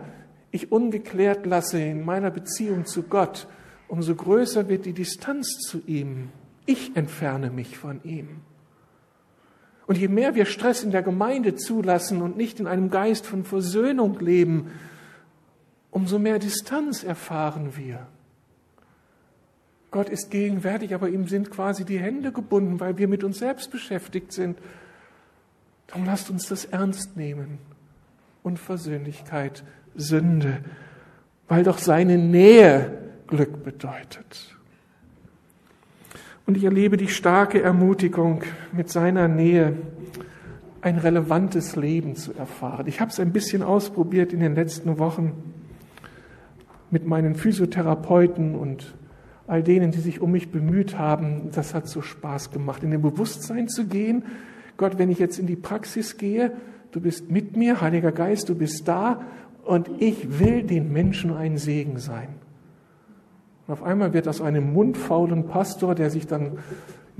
ich 0.52 0.72
ungeklärt 0.72 1.45
lasse 1.45 1.82
in 1.82 2.04
meiner 2.04 2.32
Beziehung 2.32 2.86
zu 2.86 3.04
Gott, 3.04 3.47
umso 3.88 4.16
größer 4.16 4.68
wird 4.70 4.86
die 4.86 4.93
Distanz 4.93 5.58
zu 5.60 5.82
ihm. 5.86 6.30
Ich 6.66 6.95
entferne 6.95 7.50
mich 7.50 7.78
von 7.78 8.04
ihm. 8.04 8.41
Und 9.88 9.97
je 9.97 10.08
mehr 10.08 10.36
wir 10.36 10.45
Stress 10.45 10.84
in 10.84 10.91
der 10.91 11.02
Gemeinde 11.02 11.56
zulassen 11.56 12.22
und 12.22 12.38
nicht 12.38 12.60
in 12.60 12.68
einem 12.68 12.91
Geist 12.91 13.26
von 13.26 13.43
Versöhnung 13.43 14.20
leben, 14.20 14.70
umso 15.89 16.20
mehr 16.20 16.38
Distanz 16.38 17.04
erfahren 17.04 17.76
wir. 17.76 18.08
Gott 19.91 20.10
ist 20.10 20.30
gegenwärtig, 20.30 20.93
aber 20.93 21.10
ihm 21.10 21.28
sind 21.28 21.50
quasi 21.50 21.86
die 21.86 22.00
Hände 22.00 22.32
gebunden, 22.32 22.80
weil 22.80 23.00
wir 23.00 23.08
mit 23.08 23.24
uns 23.24 23.39
selbst 23.39 23.72
beschäftigt 23.72 24.32
sind. 24.32 24.60
Darum 25.88 26.06
lasst 26.06 26.30
uns 26.30 26.47
das 26.47 26.66
ernst 26.66 27.18
nehmen. 27.18 27.58
Unversöhnlichkeit, 28.43 29.64
Sünde, 29.95 30.59
weil 31.47 31.63
doch 31.63 31.77
seine 31.77 32.17
Nähe 32.17 32.91
Glück 33.27 33.63
bedeutet. 33.63 34.55
Und 36.45 36.57
ich 36.57 36.63
erlebe 36.63 36.97
die 36.97 37.09
starke 37.09 37.61
Ermutigung, 37.61 38.43
mit 38.71 38.89
seiner 38.89 39.27
Nähe 39.27 39.73
ein 40.81 40.97
relevantes 40.97 41.75
Leben 41.75 42.15
zu 42.15 42.33
erfahren. 42.33 42.87
Ich 42.87 43.01
habe 43.01 43.11
es 43.11 43.19
ein 43.19 43.31
bisschen 43.31 43.61
ausprobiert 43.61 44.33
in 44.33 44.39
den 44.39 44.55
letzten 44.55 44.97
Wochen 44.97 45.53
mit 46.89 47.05
meinen 47.05 47.35
Physiotherapeuten 47.35 48.55
und 48.55 48.95
all 49.45 49.63
denen, 49.63 49.91
die 49.91 49.99
sich 49.99 50.21
um 50.21 50.31
mich 50.31 50.51
bemüht 50.51 50.97
haben. 50.97 51.51
Das 51.51 51.73
hat 51.73 51.87
so 51.87 52.01
Spaß 52.01 52.51
gemacht, 52.51 52.83
in 52.83 52.91
dem 52.91 53.01
Bewusstsein 53.01 53.67
zu 53.67 53.87
gehen. 53.87 54.23
Gott, 54.77 54.97
wenn 54.97 55.09
ich 55.09 55.19
jetzt 55.19 55.39
in 55.39 55.47
die 55.47 55.55
Praxis 55.55 56.17
gehe, 56.17 56.53
du 56.91 57.01
bist 57.01 57.29
mit 57.29 57.57
mir, 57.57 57.81
Heiliger 57.81 58.11
Geist, 58.11 58.49
du 58.49 58.55
bist 58.55 58.87
da 58.87 59.21
und 59.64 59.89
ich 59.99 60.39
will 60.39 60.64
den 60.64 60.91
Menschen 60.91 61.36
ein 61.36 61.57
Segen 61.57 61.99
sein. 61.99 62.30
Und 63.68 63.74
auf 63.74 63.84
einmal 63.84 64.14
wird 64.14 64.28
aus 64.28 64.41
einem 64.41 64.74
mundfaulen 64.74 65.47
Pastor, 65.47 65.95
der 65.95 66.10
sich 66.10 66.26
dann 66.26 66.45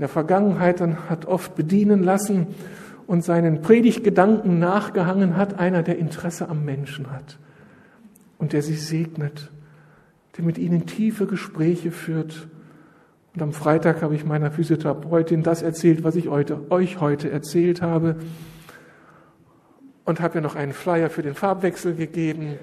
der 0.00 0.08
Vergangenheit 0.08 0.80
dann 0.80 1.08
hat 1.08 1.26
oft 1.26 1.54
bedienen 1.54 2.02
lassen 2.02 2.48
und 3.06 3.22
seinen 3.24 3.60
Predigtgedanken 3.60 4.58
nachgehangen 4.58 5.36
hat, 5.36 5.58
einer, 5.58 5.82
der 5.82 5.98
Interesse 5.98 6.48
am 6.48 6.64
Menschen 6.64 7.10
hat 7.10 7.38
und 8.38 8.52
der 8.52 8.62
sie 8.62 8.74
segnet, 8.74 9.50
der 10.36 10.44
mit 10.44 10.58
ihnen 10.58 10.86
tiefe 10.86 11.26
Gespräche 11.26 11.90
führt. 11.90 12.48
Und 13.34 13.42
am 13.42 13.52
Freitag 13.52 14.02
habe 14.02 14.14
ich 14.14 14.24
meiner 14.24 14.50
Physiotherapeutin 14.50 15.42
das 15.42 15.62
erzählt, 15.62 16.02
was 16.02 16.16
ich 16.16 16.28
heute, 16.28 16.70
euch 16.70 17.00
heute 17.00 17.30
erzählt 17.30 17.82
habe. 17.82 18.16
Und 20.10 20.18
habe 20.18 20.38
ihr 20.38 20.40
noch 20.40 20.56
einen 20.56 20.72
Flyer 20.72 21.08
für 21.08 21.22
den 21.22 21.36
Farbwechsel 21.36 21.94
gegeben 21.94 22.58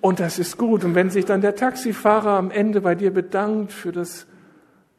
und 0.00 0.18
das 0.18 0.40
ist 0.40 0.58
gut. 0.58 0.82
Und 0.82 0.96
wenn 0.96 1.10
sich 1.10 1.24
dann 1.24 1.42
der 1.42 1.54
Taxifahrer 1.54 2.30
am 2.30 2.50
Ende 2.50 2.80
bei 2.80 2.96
dir 2.96 3.12
bedankt 3.12 3.70
für 3.70 3.92
das 3.92 4.26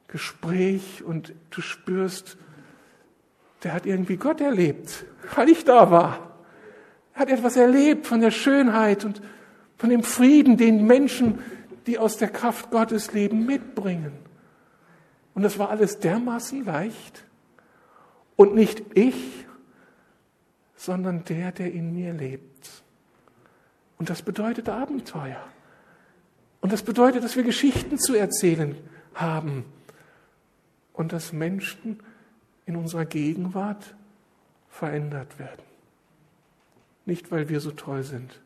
Gespräch 0.08 1.04
und 1.04 1.34
du 1.50 1.60
spürst, 1.60 2.38
der 3.64 3.74
hat 3.74 3.86
irgendwie 3.86 4.16
Gott 4.16 4.40
erlebt, 4.40 5.04
weil 5.36 5.50
ich 5.50 5.66
da 5.66 5.92
war. 5.92 6.38
Er 7.14 7.20
hat 7.24 7.30
etwas 7.30 7.58
erlebt 7.58 8.08
von 8.08 8.22
der 8.22 8.32
Schönheit 8.32 9.04
und 9.04 9.22
von 9.76 9.90
dem 9.90 10.04
Frieden, 10.04 10.56
den 10.56 10.88
Menschen, 10.88 11.40
die 11.86 12.00
aus 12.00 12.16
der 12.16 12.30
Kraft 12.30 12.72
Gottes 12.72 13.12
leben, 13.12 13.46
mitbringen. 13.46 14.14
Und 15.34 15.44
das 15.44 15.60
war 15.60 15.70
alles 15.70 16.00
dermaßen 16.00 16.64
leicht. 16.64 17.26
Und 18.38 18.56
nicht 18.56 18.84
ich, 18.94 19.46
sondern 20.80 21.26
der, 21.26 21.52
der 21.52 21.74
in 21.74 21.94
mir 21.94 22.14
lebt. 22.14 22.84
Und 23.98 24.10
das 24.10 24.22
bedeutet 24.22 24.70
Abenteuer. 24.70 25.46
Und 26.62 26.72
das 26.72 26.84
bedeutet, 26.84 27.22
dass 27.22 27.36
wir 27.36 27.44
Geschichten 27.44 27.98
zu 27.98 28.16
erzählen 28.16 28.78
haben 29.14 29.66
und 30.94 31.12
dass 31.12 31.34
Menschen 31.34 32.00
in 32.66 32.78
unserer 32.78 33.04
Gegenwart 33.04 33.94
verändert 34.70 35.38
werden. 35.38 35.64
Nicht, 37.06 37.30
weil 37.30 37.50
wir 37.50 37.60
so 37.60 37.72
toll 37.72 38.04
sind, 38.04 38.40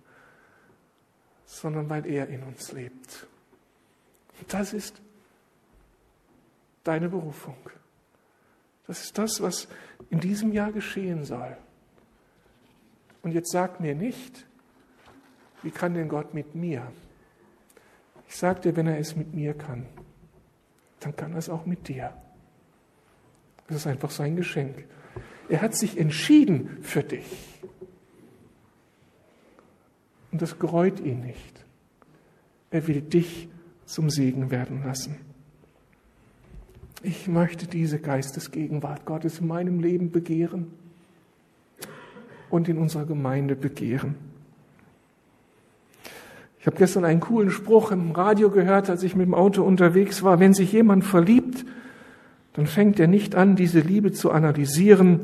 sondern 1.46 1.88
weil 1.88 2.08
er 2.08 2.30
in 2.30 2.42
uns 2.42 2.72
lebt. 2.72 3.28
Das 4.48 4.74
ist 4.74 5.00
deine 6.84 7.10
Berufung. 7.10 7.58
Das 8.88 9.04
ist 9.04 9.20
das, 9.20 9.40
was 9.40 9.68
in 10.10 10.20
diesem 10.20 10.52
Jahr 10.52 10.72
geschehen 10.72 11.26
soll. 11.26 11.56
Und 13.24 13.32
jetzt 13.32 13.52
sag 13.52 13.80
mir 13.80 13.96
nicht, 13.96 14.46
wie 15.64 15.72
kann 15.72 15.94
denn 15.94 16.10
Gott 16.10 16.34
mit 16.34 16.54
mir? 16.54 16.92
Ich 18.28 18.36
sage 18.36 18.62
dir, 18.62 18.76
wenn 18.76 18.86
er 18.86 19.00
es 19.00 19.16
mit 19.16 19.34
mir 19.34 19.54
kann, 19.54 19.86
dann 21.00 21.16
kann 21.16 21.32
er 21.32 21.38
es 21.38 21.50
auch 21.50 21.66
mit 21.66 21.88
dir. 21.88 22.14
Das 23.68 23.78
ist 23.78 23.88
einfach 23.88 24.12
sein 24.12 24.36
Geschenk. 24.36 24.86
Er 25.50 25.62
hat 25.62 25.76
sich 25.76 25.98
entschieden 25.98 26.78
für 26.82 27.02
dich. 27.02 27.26
Und 30.32 30.42
das 30.42 30.60
gereut 30.60 31.00
ihn 31.00 31.22
nicht. 31.22 31.66
Er 32.72 32.88
will 32.88 33.02
dich 33.02 33.48
zum 33.86 34.10
Segen 34.10 34.52
werden 34.52 34.84
lassen. 34.84 35.18
Ich 37.04 37.28
möchte 37.28 37.68
diese 37.68 38.00
Geistesgegenwart 38.00 39.06
Gottes 39.06 39.40
in 39.40 39.48
meinem 39.48 39.80
Leben 39.80 40.12
begehren 40.12 40.74
und 42.54 42.70
in 42.70 42.78
unserer 42.78 43.06
Gemeinde 43.06 43.56
begehren. 43.56 44.14
Ich 46.60 46.68
habe 46.68 46.78
gestern 46.78 47.04
einen 47.04 47.20
coolen 47.20 47.50
Spruch 47.50 47.92
im 47.92 48.12
Radio 48.12 48.52
gehört, 48.52 48.92
als 48.92 49.02
ich 49.02 49.16
mit 49.16 49.26
dem 49.26 49.34
Auto 49.34 49.64
unterwegs 49.64 50.22
war. 50.22 50.40
Wenn 50.40 50.54
sich 50.54 50.72
jemand 50.72 51.04
verliebt, 51.04 51.66
dann 52.54 52.68
fängt 52.68 53.00
er 53.00 53.08
nicht 53.08 53.34
an, 53.34 53.56
diese 53.56 53.80
Liebe 53.80 54.12
zu 54.12 54.30
analysieren, 54.30 55.22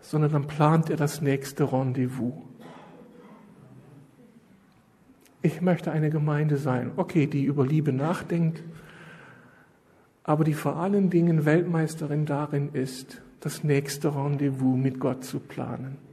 sondern 0.00 0.32
dann 0.32 0.48
plant 0.48 0.90
er 0.90 0.96
das 0.96 1.22
nächste 1.22 1.72
Rendezvous. 1.72 2.34
Ich 5.42 5.60
möchte 5.60 5.92
eine 5.92 6.10
Gemeinde 6.10 6.56
sein, 6.56 6.90
okay, 6.96 7.28
die 7.28 7.44
über 7.44 7.64
Liebe 7.64 7.92
nachdenkt, 7.92 8.60
aber 10.24 10.42
die 10.42 10.54
vor 10.54 10.76
allen 10.76 11.10
Dingen 11.10 11.44
Weltmeisterin 11.44 12.26
darin 12.26 12.70
ist, 12.72 13.22
das 13.38 13.62
nächste 13.62 14.16
Rendezvous 14.16 14.76
mit 14.76 14.98
Gott 14.98 15.24
zu 15.24 15.38
planen. 15.38 16.09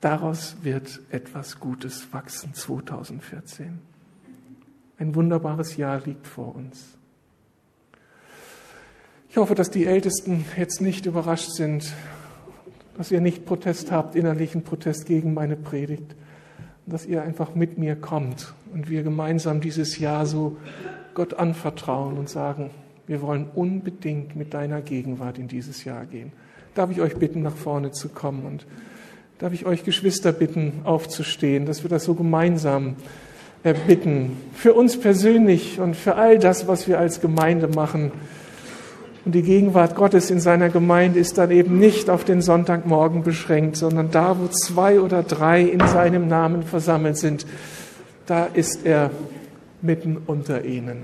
Daraus 0.00 0.56
wird 0.62 1.00
etwas 1.10 1.58
Gutes 1.58 2.12
wachsen 2.12 2.54
2014. 2.54 3.78
Ein 4.98 5.14
wunderbares 5.14 5.76
Jahr 5.76 6.00
liegt 6.04 6.26
vor 6.26 6.54
uns. 6.54 6.96
Ich 9.28 9.36
hoffe, 9.36 9.54
dass 9.54 9.70
die 9.70 9.86
Ältesten 9.86 10.44
jetzt 10.56 10.80
nicht 10.80 11.06
überrascht 11.06 11.50
sind, 11.50 11.92
dass 12.96 13.10
ihr 13.10 13.20
nicht 13.20 13.44
Protest 13.44 13.90
habt, 13.90 14.14
innerlichen 14.14 14.62
Protest 14.62 15.06
gegen 15.06 15.34
meine 15.34 15.56
Predigt, 15.56 16.14
dass 16.86 17.04
ihr 17.04 17.22
einfach 17.22 17.54
mit 17.54 17.76
mir 17.76 17.96
kommt 17.96 18.54
und 18.72 18.88
wir 18.88 19.02
gemeinsam 19.02 19.60
dieses 19.60 19.98
Jahr 19.98 20.26
so 20.26 20.56
Gott 21.14 21.34
anvertrauen 21.34 22.18
und 22.18 22.28
sagen, 22.28 22.70
wir 23.06 23.20
wollen 23.20 23.48
unbedingt 23.54 24.36
mit 24.36 24.54
deiner 24.54 24.80
Gegenwart 24.80 25.38
in 25.38 25.48
dieses 25.48 25.84
Jahr 25.84 26.06
gehen. 26.06 26.32
Darf 26.74 26.90
ich 26.90 27.00
euch 27.00 27.16
bitten, 27.16 27.42
nach 27.42 27.56
vorne 27.56 27.90
zu 27.90 28.08
kommen 28.08 28.46
und 28.46 28.66
darf 29.38 29.52
ich 29.52 29.66
euch 29.66 29.84
Geschwister 29.84 30.32
bitten, 30.32 30.80
aufzustehen, 30.84 31.64
dass 31.64 31.84
wir 31.84 31.90
das 31.90 32.04
so 32.04 32.14
gemeinsam 32.14 32.96
erbitten. 33.62 34.36
Für 34.52 34.74
uns 34.74 34.98
persönlich 34.98 35.78
und 35.78 35.94
für 35.96 36.16
all 36.16 36.38
das, 36.38 36.66
was 36.66 36.88
wir 36.88 36.98
als 36.98 37.20
Gemeinde 37.20 37.68
machen. 37.68 38.10
Und 39.24 39.34
die 39.34 39.42
Gegenwart 39.42 39.94
Gottes 39.94 40.30
in 40.30 40.40
seiner 40.40 40.70
Gemeinde 40.70 41.20
ist 41.20 41.38
dann 41.38 41.50
eben 41.50 41.78
nicht 41.78 42.10
auf 42.10 42.24
den 42.24 42.40
Sonntagmorgen 42.42 43.22
beschränkt, 43.22 43.76
sondern 43.76 44.10
da, 44.10 44.36
wo 44.40 44.48
zwei 44.48 45.00
oder 45.00 45.22
drei 45.22 45.62
in 45.62 45.86
seinem 45.86 46.28
Namen 46.28 46.64
versammelt 46.64 47.16
sind, 47.16 47.46
da 48.26 48.46
ist 48.46 48.86
er 48.86 49.10
mitten 49.82 50.16
unter 50.26 50.64
ihnen. 50.64 51.02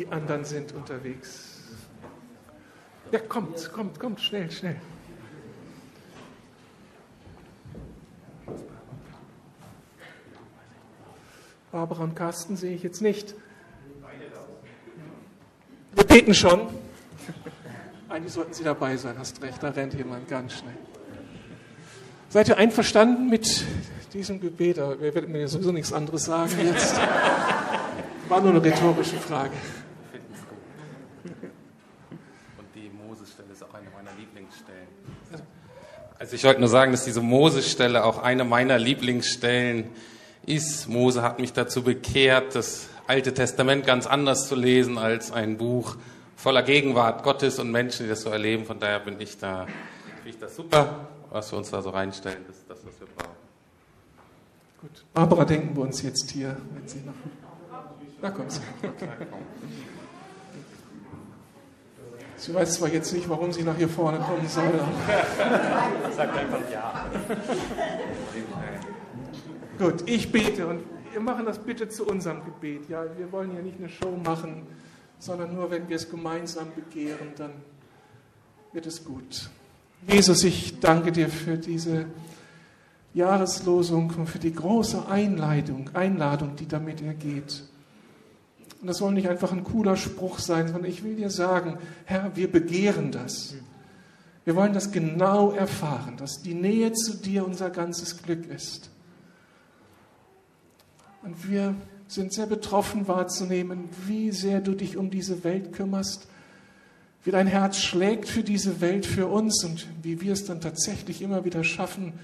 Die 0.00 0.08
anderen 0.08 0.46
sind 0.46 0.72
unterwegs. 0.72 1.58
Ja, 3.12 3.18
kommt, 3.18 3.70
kommt, 3.70 4.00
kommt, 4.00 4.18
schnell, 4.18 4.50
schnell. 4.50 4.76
Barbara 11.70 12.04
und 12.04 12.16
Carsten 12.16 12.56
sehe 12.56 12.74
ich 12.74 12.82
jetzt 12.82 13.02
nicht. 13.02 13.34
Wir 15.92 16.04
beten 16.04 16.32
schon. 16.32 16.68
Eigentlich 18.08 18.32
sollten 18.32 18.54
Sie 18.54 18.64
dabei 18.64 18.96
sein, 18.96 19.18
hast 19.18 19.42
recht, 19.42 19.62
da 19.62 19.68
rennt 19.68 19.92
jemand 19.92 20.26
ganz 20.28 20.54
schnell. 20.54 20.78
Seid 22.30 22.48
ihr 22.48 22.56
einverstanden 22.56 23.28
mit 23.28 23.66
diesem 24.14 24.40
Gebet? 24.40 24.78
Aber 24.78 24.98
wir 24.98 25.14
werden 25.14 25.30
mir 25.30 25.46
sowieso 25.46 25.72
nichts 25.72 25.92
anderes 25.92 26.24
sagen 26.24 26.54
jetzt. 26.64 26.98
War 28.30 28.40
nur 28.40 28.50
eine 28.50 28.62
rhetorische 28.62 29.16
Frage. 29.16 29.50
Und 32.58 32.66
die 32.76 32.88
Moses-Stelle 32.88 33.52
ist 33.52 33.64
auch 33.64 33.74
eine 33.74 33.90
meiner 33.90 34.12
Lieblingsstellen. 34.16 34.86
Also 36.20 36.36
ich 36.36 36.44
wollte 36.44 36.60
nur 36.60 36.68
sagen, 36.68 36.92
dass 36.92 37.06
diese 37.06 37.22
Moses-Stelle 37.22 38.04
auch 38.04 38.22
eine 38.22 38.44
meiner 38.44 38.78
Lieblingsstellen 38.78 39.88
ist. 40.44 40.86
Mose 40.86 41.22
hat 41.22 41.38
mich 41.38 41.54
dazu 41.54 41.82
bekehrt, 41.82 42.54
das 42.54 42.90
Alte 43.06 43.32
Testament 43.32 43.86
ganz 43.86 44.06
anders 44.06 44.46
zu 44.46 44.54
lesen 44.54 44.98
als 44.98 45.32
ein 45.32 45.56
Buch 45.56 45.96
voller 46.36 46.62
Gegenwart 46.62 47.22
Gottes 47.22 47.58
und 47.58 47.70
Menschen, 47.70 48.04
die 48.04 48.10
das 48.10 48.20
so 48.20 48.28
erleben. 48.28 48.66
Von 48.66 48.78
daher 48.78 49.00
bin 49.00 49.18
ich 49.18 49.38
da, 49.38 49.66
finde 50.16 50.28
ich 50.28 50.38
das 50.38 50.56
super, 50.56 51.08
was 51.30 51.50
wir 51.52 51.56
uns 51.56 51.70
da 51.70 51.80
so 51.80 51.88
reinstellen. 51.88 52.44
Das 52.46 52.56
ist 52.56 52.68
das, 52.68 52.78
was 52.84 53.00
wir 53.00 53.06
brauchen. 53.16 53.36
Gut. 54.82 55.04
Barbara, 55.14 55.46
denken 55.46 55.74
wir 55.74 55.84
uns 55.84 56.02
jetzt 56.02 56.30
hier, 56.32 56.54
wenn 56.74 56.86
Sie 56.86 56.98
noch. 56.98 57.14
Na 58.20 58.30
komm, 58.30 58.50
Sie. 58.50 58.60
Sie 62.40 62.54
weiß 62.54 62.74
zwar 62.74 62.88
jetzt 62.88 63.12
nicht, 63.12 63.28
warum 63.28 63.52
sie 63.52 63.62
nach 63.62 63.76
hier 63.76 63.88
vorne 63.88 64.18
kommen 64.18 64.48
soll. 64.48 64.72
Sagt 66.16 66.38
einfach 66.38 66.58
ja. 66.72 67.04
Gut, 69.78 70.08
ich 70.08 70.32
bete 70.32 70.66
und 70.66 70.80
wir 71.12 71.20
machen 71.20 71.44
das 71.44 71.58
bitte 71.58 71.90
zu 71.90 72.06
unserem 72.06 72.42
Gebet. 72.42 72.88
Ja, 72.88 73.04
wir 73.18 73.30
wollen 73.30 73.54
ja 73.54 73.60
nicht 73.60 73.78
eine 73.78 73.90
Show 73.90 74.18
machen, 74.24 74.66
sondern 75.18 75.54
nur, 75.54 75.70
wenn 75.70 75.86
wir 75.86 75.96
es 75.96 76.08
gemeinsam 76.08 76.68
begehren, 76.74 77.28
dann 77.36 77.52
wird 78.72 78.86
es 78.86 79.04
gut. 79.04 79.50
Jesus, 80.08 80.42
ich 80.42 80.80
danke 80.80 81.12
dir 81.12 81.28
für 81.28 81.58
diese 81.58 82.06
Jahreslosung 83.12 84.14
und 84.16 84.28
für 84.28 84.38
die 84.38 84.54
große 84.54 85.08
Einladung, 85.08 85.90
Einladung, 85.92 86.56
die 86.56 86.66
damit 86.66 87.02
ergeht. 87.02 87.64
Und 88.80 88.86
das 88.86 88.98
soll 88.98 89.12
nicht 89.12 89.28
einfach 89.28 89.52
ein 89.52 89.64
cooler 89.64 89.96
Spruch 89.96 90.38
sein, 90.38 90.68
sondern 90.68 90.90
ich 90.90 91.04
will 91.04 91.16
dir 91.16 91.30
sagen, 91.30 91.78
Herr, 92.06 92.34
wir 92.34 92.50
begehren 92.50 93.12
das. 93.12 93.54
Wir 94.44 94.56
wollen 94.56 94.72
das 94.72 94.90
genau 94.90 95.52
erfahren, 95.52 96.16
dass 96.16 96.40
die 96.40 96.54
Nähe 96.54 96.92
zu 96.92 97.16
dir 97.16 97.44
unser 97.44 97.70
ganzes 97.70 98.22
Glück 98.22 98.48
ist. 98.48 98.90
Und 101.22 101.48
wir 101.48 101.74
sind 102.08 102.32
sehr 102.32 102.46
betroffen 102.46 103.06
wahrzunehmen, 103.06 103.88
wie 104.06 104.32
sehr 104.32 104.60
du 104.60 104.74
dich 104.74 104.96
um 104.96 105.10
diese 105.10 105.44
Welt 105.44 105.72
kümmerst, 105.72 106.26
wie 107.22 107.30
dein 107.30 107.46
Herz 107.46 107.78
schlägt 107.78 108.28
für 108.28 108.42
diese 108.42 108.80
Welt, 108.80 109.04
für 109.04 109.26
uns 109.26 109.62
und 109.62 109.86
wie 110.02 110.22
wir 110.22 110.32
es 110.32 110.46
dann 110.46 110.62
tatsächlich 110.62 111.20
immer 111.20 111.44
wieder 111.44 111.62
schaffen, 111.62 112.14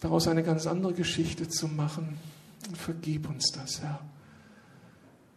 daraus 0.00 0.26
eine 0.26 0.42
ganz 0.42 0.66
andere 0.66 0.92
Geschichte 0.92 1.48
zu 1.48 1.68
machen. 1.68 2.18
Und 2.68 2.76
vergib 2.76 3.28
uns 3.28 3.52
das, 3.52 3.80
Herr. 3.80 4.00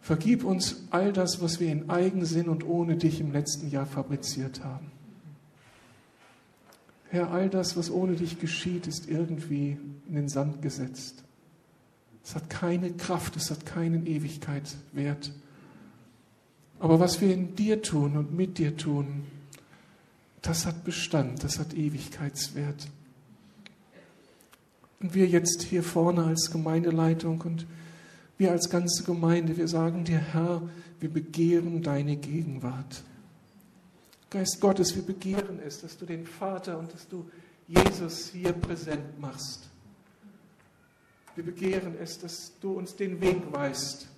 Vergib 0.08 0.42
uns 0.42 0.84
all 0.88 1.12
das, 1.12 1.42
was 1.42 1.60
wir 1.60 1.70
in 1.70 1.90
Eigensinn 1.90 2.48
und 2.48 2.66
ohne 2.66 2.96
dich 2.96 3.20
im 3.20 3.30
letzten 3.30 3.68
Jahr 3.68 3.84
fabriziert 3.84 4.64
haben. 4.64 4.90
Herr, 7.10 7.30
all 7.30 7.50
das, 7.50 7.76
was 7.76 7.90
ohne 7.90 8.16
dich 8.16 8.40
geschieht, 8.40 8.86
ist 8.86 9.06
irgendwie 9.06 9.76
in 10.08 10.14
den 10.14 10.30
Sand 10.30 10.62
gesetzt. 10.62 11.24
Es 12.24 12.34
hat 12.34 12.48
keine 12.48 12.94
Kraft, 12.94 13.36
es 13.36 13.50
hat 13.50 13.66
keinen 13.66 14.06
Ewigkeitswert. 14.06 15.30
Aber 16.80 17.00
was 17.00 17.20
wir 17.20 17.34
in 17.34 17.54
dir 17.54 17.82
tun 17.82 18.16
und 18.16 18.34
mit 18.34 18.56
dir 18.56 18.78
tun, 18.78 19.24
das 20.40 20.64
hat 20.64 20.84
Bestand, 20.84 21.44
das 21.44 21.58
hat 21.58 21.74
Ewigkeitswert. 21.74 22.88
Und 25.00 25.12
wir 25.12 25.26
jetzt 25.26 25.60
hier 25.64 25.82
vorne 25.82 26.24
als 26.24 26.50
Gemeindeleitung 26.50 27.42
und 27.42 27.66
wir 28.38 28.52
als 28.52 28.70
ganze 28.70 29.02
Gemeinde, 29.02 29.56
wir 29.56 29.68
sagen 29.68 30.04
dir, 30.04 30.18
Herr, 30.18 30.62
wir 31.00 31.10
begehren 31.10 31.82
deine 31.82 32.16
Gegenwart. 32.16 33.02
Geist 34.30 34.60
Gottes, 34.60 34.94
wir 34.94 35.02
begehren 35.02 35.58
es, 35.64 35.80
dass 35.80 35.98
du 35.98 36.06
den 36.06 36.26
Vater 36.26 36.78
und 36.78 36.92
dass 36.92 37.08
du 37.08 37.28
Jesus 37.66 38.28
hier 38.28 38.52
präsent 38.52 39.18
machst. 39.20 39.68
Wir 41.34 41.44
begehren 41.44 41.96
es, 42.00 42.18
dass 42.18 42.52
du 42.60 42.72
uns 42.72 42.94
den 42.94 43.20
Weg 43.20 43.42
weist. 43.52 44.08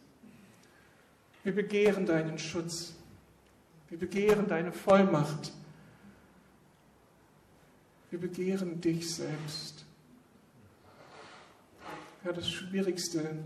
Wir 1.43 1.55
begehren 1.55 2.07
deinen 2.07 2.39
Schutz. 2.39 2.93
Wir 3.89 3.99
begehren 3.99 4.47
deine 4.47 4.73
Vollmacht. 4.73 5.53
Wir 8.11 8.21
begehren 8.21 8.81
dich 8.81 9.15
selbst. 9.15 9.85
Ja, 12.25 12.33
das 12.33 12.49
Schwierigste 12.49 13.39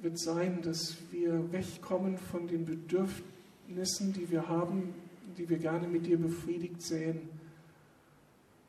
wird 0.00 0.18
sein, 0.18 0.62
dass 0.62 0.96
wir 1.10 1.52
wegkommen 1.52 2.18
von 2.18 2.46
den 2.46 2.64
Bedürfnissen, 2.64 4.12
die 4.12 4.30
wir 4.30 4.48
haben, 4.48 4.94
die 5.36 5.48
wir 5.48 5.58
gerne 5.58 5.88
mit 5.88 6.06
dir 6.06 6.18
befriedigt 6.18 6.82
sehen. 6.82 7.20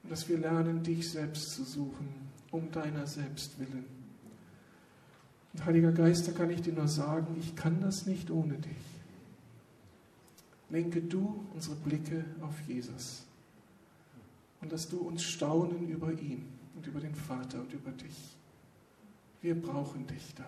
Und 0.03 0.11
dass 0.11 0.27
wir 0.29 0.37
lernen, 0.37 0.83
dich 0.83 1.09
selbst 1.09 1.51
zu 1.51 1.63
suchen, 1.63 2.07
um 2.51 2.71
deiner 2.71 3.05
selbst 3.05 3.59
willen. 3.59 3.85
Und 5.53 5.65
Heiliger 5.65 5.91
Geist, 5.91 6.27
da 6.27 6.31
kann 6.31 6.49
ich 6.49 6.61
dir 6.61 6.73
nur 6.73 6.87
sagen, 6.87 7.35
ich 7.39 7.55
kann 7.55 7.81
das 7.81 8.05
nicht 8.05 8.31
ohne 8.31 8.55
dich. 8.55 8.71
Lenke 10.69 11.01
du 11.01 11.45
unsere 11.53 11.75
Blicke 11.75 12.23
auf 12.41 12.55
Jesus 12.67 13.23
und 14.61 14.71
dass 14.71 14.87
du 14.87 14.99
uns 14.99 15.23
staunen 15.23 15.89
über 15.89 16.11
ihn 16.11 16.45
und 16.75 16.85
über 16.85 16.99
den 16.99 17.15
Vater 17.15 17.59
und 17.61 17.73
über 17.73 17.91
dich. 17.91 18.35
Wir 19.41 19.59
brauchen 19.59 20.05
dich 20.05 20.35
da. 20.35 20.45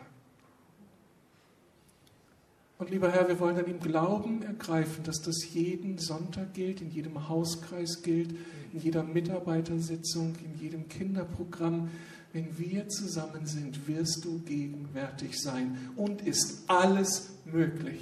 Und 2.81 2.89
lieber 2.89 3.11
Herr, 3.11 3.27
wir 3.27 3.39
wollen 3.39 3.55
dann 3.55 3.67
im 3.67 3.79
Glauben 3.79 4.41
ergreifen, 4.41 5.03
dass 5.03 5.21
das 5.21 5.53
jeden 5.53 5.99
Sonntag 5.99 6.55
gilt, 6.55 6.81
in 6.81 6.89
jedem 6.89 7.29
Hauskreis 7.29 8.01
gilt, 8.01 8.31
in 8.73 8.79
jeder 8.79 9.03
Mitarbeitersitzung, 9.03 10.33
in 10.43 10.59
jedem 10.59 10.89
Kinderprogramm. 10.89 11.91
Wenn 12.33 12.57
wir 12.57 12.89
zusammen 12.89 13.45
sind, 13.45 13.87
wirst 13.87 14.25
du 14.25 14.39
gegenwärtig 14.39 15.39
sein 15.39 15.77
und 15.95 16.23
ist 16.23 16.63
alles 16.65 17.29
möglich. 17.45 18.01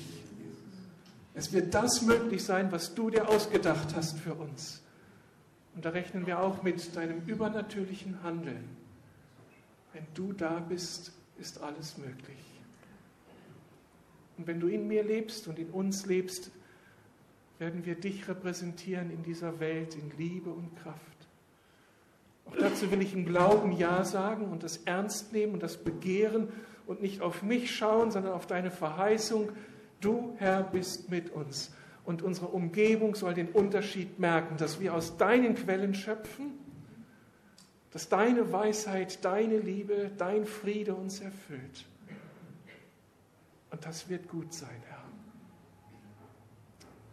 Es 1.33 1.51
wird 1.51 1.73
das 1.73 2.01
möglich 2.03 2.41
sein, 2.41 2.71
was 2.71 2.95
du 2.95 3.09
dir 3.09 3.27
ausgedacht 3.27 3.93
hast 3.97 4.17
für 4.19 4.33
uns. 4.33 4.81
Und 5.75 5.83
da 5.83 5.89
rechnen 5.89 6.25
wir 6.25 6.39
auch 6.39 6.63
mit 6.63 6.95
deinem 6.95 7.21
übernatürlichen 7.27 8.23
Handeln. 8.23 8.63
Wenn 9.91 10.05
du 10.13 10.31
da 10.31 10.61
bist, 10.61 11.11
ist 11.37 11.61
alles 11.61 11.97
möglich. 11.97 12.58
Und 14.39 14.47
wenn 14.47 14.61
du 14.61 14.67
in 14.67 14.87
mir 14.87 15.03
lebst 15.03 15.49
und 15.49 15.59
in 15.59 15.69
uns 15.69 16.05
lebst, 16.05 16.49
werden 17.57 17.85
wir 17.85 17.95
dich 17.95 18.29
repräsentieren 18.29 19.11
in 19.11 19.21
dieser 19.21 19.59
Welt 19.59 19.95
in 19.95 20.17
Liebe 20.17 20.49
und 20.49 20.77
Kraft. 20.77 21.27
Auch 22.45 22.55
dazu 22.55 22.89
will 22.89 23.01
ich 23.01 23.13
im 23.13 23.25
Glauben 23.25 23.73
Ja 23.73 24.05
sagen 24.05 24.45
und 24.45 24.63
das 24.63 24.77
ernst 24.85 25.33
nehmen 25.33 25.55
und 25.55 25.61
das 25.61 25.75
begehren 25.75 26.47
und 26.87 27.01
nicht 27.01 27.19
auf 27.19 27.43
mich 27.43 27.75
schauen, 27.75 28.11
sondern 28.11 28.31
auf 28.31 28.47
deine 28.47 28.71
Verheißung. 28.71 29.49
Du, 29.99 30.35
Herr, 30.37 30.63
bist 30.63 31.11
mit 31.11 31.31
uns. 31.31 31.73
Und 32.05 32.21
unsere 32.21 32.47
Umgebung 32.47 33.15
soll 33.15 33.33
den 33.33 33.49
Unterschied 33.49 34.19
merken, 34.19 34.55
dass 34.55 34.79
wir 34.79 34.93
aus 34.93 35.17
deinen 35.17 35.55
Quellen 35.55 35.93
schöpfen, 35.93 36.53
dass 37.91 38.07
deine 38.07 38.53
Weisheit, 38.53 39.25
deine 39.25 39.57
Liebe, 39.57 40.11
dein 40.17 40.45
Friede 40.45 40.95
uns 40.95 41.19
erfüllt. 41.19 41.88
Und 43.71 43.85
das 43.85 44.09
wird 44.09 44.27
gut 44.27 44.53
sein, 44.53 44.81
Herr. 44.87 45.03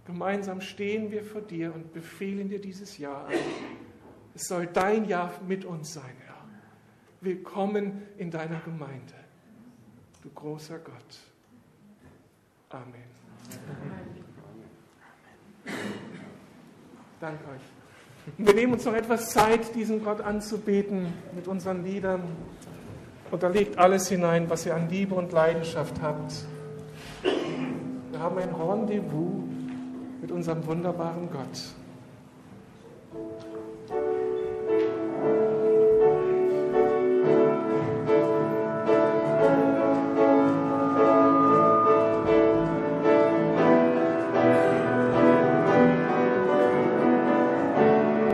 Gemeinsam 0.07 0.61
stehen 0.61 1.11
wir 1.11 1.24
vor 1.24 1.40
dir 1.40 1.74
und 1.74 1.92
befehlen 1.92 2.48
dir 2.48 2.61
dieses 2.61 2.96
Jahr 2.98 3.26
an. 3.26 3.34
Es 4.34 4.44
soll 4.44 4.66
dein 4.66 5.07
Jahr 5.07 5.32
mit 5.46 5.64
uns 5.64 5.92
sein, 5.92 6.14
Herr. 6.24 6.36
Willkommen 7.20 8.02
in 8.16 8.30
deiner 8.30 8.61
Gemeinde, 8.61 9.14
du 10.22 10.30
großer 10.30 10.78
Gott. 10.78 11.18
Amen. 12.70 12.94
Danke 17.20 17.44
euch. 17.50 18.36
Wir 18.38 18.54
nehmen 18.54 18.74
uns 18.74 18.84
noch 18.84 18.94
etwas 18.94 19.30
Zeit, 19.30 19.74
diesen 19.74 20.04
Gott 20.04 20.20
anzubeten 20.20 21.12
mit 21.34 21.48
unseren 21.48 21.84
Liedern. 21.84 22.22
Und 23.31 23.43
da 23.43 23.49
legt 23.49 23.79
alles 23.79 24.09
hinein, 24.09 24.49
was 24.49 24.66
ihr 24.66 24.74
an 24.74 24.89
Liebe 24.89 25.14
und 25.14 25.33
Leidenschaft 25.33 25.95
habt. 26.01 26.33
Wir 27.22 28.20
haben 28.20 28.39
ein 28.39 28.55
Rendezvous 28.55 29.43
mit 30.20 30.31
unserem 30.31 30.66
wunderbaren 30.66 31.29
Gott. 31.31 31.86